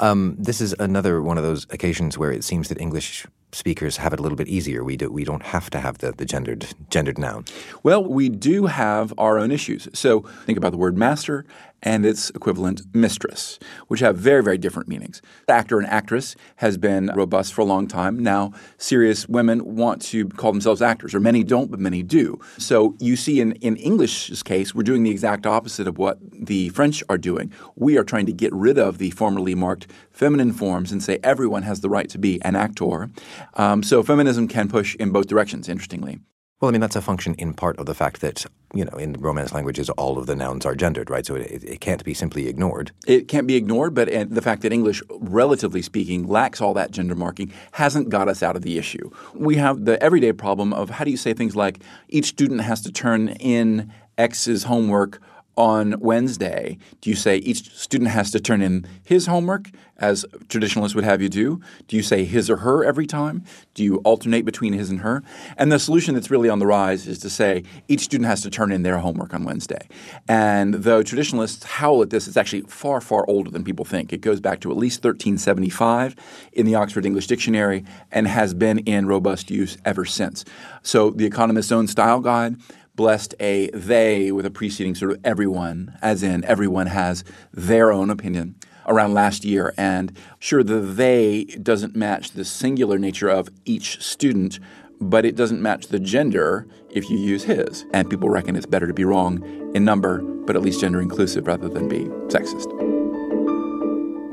Um, 0.00 0.36
this 0.38 0.60
is 0.60 0.74
another 0.78 1.22
one 1.22 1.38
of 1.38 1.44
those 1.44 1.66
occasions 1.70 2.16
where 2.16 2.30
it 2.30 2.44
seems 2.44 2.68
that 2.68 2.80
English 2.80 3.26
speakers 3.52 3.96
have 3.96 4.12
it 4.12 4.20
a 4.20 4.22
little 4.22 4.36
bit 4.36 4.48
easier. 4.48 4.84
We 4.84 4.96
do 4.96 5.10
we 5.10 5.24
don't 5.24 5.42
have 5.42 5.70
to 5.70 5.80
have 5.80 5.98
the, 5.98 6.12
the 6.12 6.26
gendered 6.26 6.66
gendered 6.90 7.18
noun. 7.18 7.46
Well, 7.82 8.04
we 8.04 8.28
do 8.28 8.66
have 8.66 9.14
our 9.16 9.38
own 9.38 9.50
issues. 9.50 9.88
So 9.94 10.20
think 10.44 10.58
about 10.58 10.72
the 10.72 10.78
word 10.78 10.98
master 10.98 11.46
and 11.82 12.04
its 12.04 12.30
equivalent 12.30 12.82
mistress, 12.92 13.58
which 13.86 14.00
have 14.00 14.16
very, 14.16 14.42
very 14.42 14.58
different 14.58 14.88
meanings. 14.88 15.22
Actor 15.48 15.78
and 15.78 15.86
actress 15.86 16.34
has 16.56 16.76
been 16.76 17.10
robust 17.14 17.54
for 17.54 17.60
a 17.60 17.64
long 17.64 17.86
time. 17.86 18.18
Now, 18.18 18.52
serious 18.78 19.28
women 19.28 19.76
want 19.76 20.02
to 20.02 20.28
call 20.28 20.50
themselves 20.52 20.82
actors, 20.82 21.14
or 21.14 21.20
many 21.20 21.44
don't, 21.44 21.70
but 21.70 21.78
many 21.78 22.02
do. 22.02 22.40
So 22.58 22.96
you 22.98 23.14
see 23.14 23.40
in, 23.40 23.52
in 23.52 23.76
English's 23.76 24.42
case, 24.42 24.74
we're 24.74 24.82
doing 24.82 25.04
the 25.04 25.10
exact 25.10 25.46
opposite 25.46 25.86
of 25.86 25.98
what 25.98 26.18
the 26.32 26.70
French 26.70 27.04
are 27.08 27.18
doing. 27.18 27.52
We 27.76 27.96
are 27.96 28.04
trying 28.04 28.26
to 28.26 28.32
get 28.32 28.52
rid 28.52 28.78
of 28.78 28.98
the 28.98 29.10
formerly 29.10 29.54
marked 29.54 29.86
feminine 30.10 30.52
forms 30.52 30.92
and 30.92 31.02
say 31.02 31.18
everyone 31.22 31.62
has 31.62 31.80
the 31.80 31.88
right 31.88 32.08
to 32.10 32.18
be 32.18 32.40
an 32.42 32.56
actor. 32.56 33.10
Um, 33.54 33.82
so 33.82 34.02
feminism 34.02 34.48
can 34.48 34.68
push 34.68 34.94
in 34.96 35.10
both 35.10 35.26
directions, 35.26 35.68
interestingly. 35.68 36.20
Well, 36.60 36.68
I 36.68 36.72
mean, 36.72 36.80
that's 36.80 36.96
a 36.96 37.00
function 37.00 37.34
in 37.34 37.54
part 37.54 37.78
of 37.78 37.86
the 37.86 37.94
fact 37.94 38.20
that, 38.20 38.44
you 38.74 38.84
know, 38.84 38.98
in 38.98 39.12
Romance 39.12 39.52
languages, 39.52 39.88
all 39.90 40.18
of 40.18 40.26
the 40.26 40.34
nouns 40.34 40.66
are 40.66 40.74
gendered, 40.74 41.08
right? 41.08 41.24
So 41.24 41.36
it, 41.36 41.62
it 41.62 41.80
can't 41.80 42.02
be 42.02 42.14
simply 42.14 42.48
ignored. 42.48 42.90
It 43.06 43.28
can't 43.28 43.46
be 43.46 43.54
ignored, 43.54 43.94
but 43.94 44.08
the 44.08 44.42
fact 44.42 44.62
that 44.62 44.72
English, 44.72 45.00
relatively 45.08 45.82
speaking, 45.82 46.26
lacks 46.26 46.60
all 46.60 46.74
that 46.74 46.90
gender 46.90 47.14
marking 47.14 47.52
hasn't 47.72 48.08
got 48.08 48.26
us 48.26 48.42
out 48.42 48.56
of 48.56 48.62
the 48.62 48.76
issue. 48.76 49.08
We 49.34 49.54
have 49.54 49.84
the 49.84 50.02
everyday 50.02 50.32
problem 50.32 50.72
of 50.72 50.90
how 50.90 51.04
do 51.04 51.12
you 51.12 51.16
say 51.16 51.32
things 51.32 51.54
like 51.54 51.78
each 52.08 52.26
student 52.26 52.62
has 52.62 52.80
to 52.82 52.90
turn 52.90 53.28
in 53.28 53.92
X's 54.16 54.64
homework 54.64 55.20
on 55.58 55.96
Wednesday, 55.98 56.78
do 57.00 57.10
you 57.10 57.16
say 57.16 57.38
each 57.38 57.74
student 57.74 58.10
has 58.10 58.30
to 58.30 58.38
turn 58.38 58.62
in 58.62 58.86
his 59.04 59.26
homework, 59.26 59.70
as 59.98 60.24
traditionalists 60.48 60.94
would 60.94 61.02
have 61.02 61.20
you 61.20 61.28
do? 61.28 61.60
Do 61.88 61.96
you 61.96 62.02
say 62.04 62.24
his 62.24 62.48
or 62.48 62.58
her 62.58 62.84
every 62.84 63.06
time? 63.06 63.42
Do 63.74 63.82
you 63.82 63.96
alternate 63.98 64.44
between 64.44 64.72
his 64.72 64.88
and 64.88 65.00
her? 65.00 65.24
And 65.56 65.72
the 65.72 65.80
solution 65.80 66.14
that's 66.14 66.30
really 66.30 66.48
on 66.48 66.60
the 66.60 66.66
rise 66.66 67.08
is 67.08 67.18
to 67.18 67.30
say 67.30 67.64
each 67.88 68.02
student 68.02 68.28
has 68.28 68.40
to 68.42 68.50
turn 68.50 68.70
in 68.70 68.84
their 68.84 68.98
homework 68.98 69.34
on 69.34 69.42
Wednesday. 69.42 69.88
And 70.28 70.74
though 70.74 71.02
traditionalists 71.02 71.64
howl 71.64 72.02
at 72.02 72.10
this, 72.10 72.28
it's 72.28 72.36
actually 72.36 72.62
far, 72.62 73.00
far 73.00 73.28
older 73.28 73.50
than 73.50 73.64
people 73.64 73.84
think. 73.84 74.12
It 74.12 74.20
goes 74.20 74.40
back 74.40 74.60
to 74.60 74.70
at 74.70 74.76
least 74.76 75.02
1375 75.02 76.14
in 76.52 76.66
the 76.66 76.76
Oxford 76.76 77.04
English 77.04 77.26
Dictionary 77.26 77.84
and 78.12 78.28
has 78.28 78.54
been 78.54 78.78
in 78.80 79.06
robust 79.06 79.50
use 79.50 79.76
ever 79.84 80.04
since. 80.04 80.44
So 80.82 81.10
the 81.10 81.26
Economist's 81.26 81.72
own 81.72 81.88
style 81.88 82.20
guide 82.20 82.56
blessed 82.98 83.32
a 83.38 83.70
they 83.70 84.32
with 84.32 84.44
a 84.44 84.50
preceding 84.50 84.94
sort 84.94 85.12
of 85.12 85.20
everyone, 85.24 85.96
as 86.02 86.24
in 86.24 86.44
everyone 86.44 86.88
has 86.88 87.22
their 87.54 87.92
own 87.92 88.10
opinion 88.10 88.56
around 88.86 89.14
last 89.14 89.44
year. 89.44 89.72
And 89.78 90.12
sure, 90.40 90.64
the 90.64 90.80
they 90.80 91.44
doesn't 91.44 91.94
match 91.94 92.32
the 92.32 92.44
singular 92.44 92.98
nature 92.98 93.28
of 93.28 93.48
each 93.64 94.02
student, 94.02 94.58
but 95.00 95.24
it 95.24 95.36
doesn't 95.36 95.62
match 95.62 95.86
the 95.86 96.00
gender 96.00 96.66
if 96.90 97.08
you 97.08 97.16
use 97.16 97.44
his. 97.44 97.86
And 97.94 98.10
people 98.10 98.28
reckon 98.28 98.56
it's 98.56 98.66
better 98.66 98.88
to 98.88 98.94
be 98.94 99.04
wrong 99.04 99.44
in 99.76 99.84
number, 99.84 100.20
but 100.20 100.56
at 100.56 100.62
least 100.62 100.80
gender 100.80 101.00
inclusive 101.00 101.46
rather 101.46 101.68
than 101.68 101.88
be 101.88 102.00
sexist. 102.34 102.68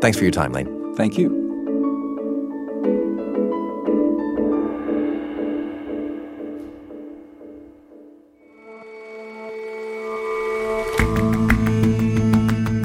Thanks 0.01 0.17
for 0.17 0.23
your 0.23 0.31
time, 0.31 0.51
Lane. 0.51 0.95
Thank 0.95 1.19
you. 1.19 1.44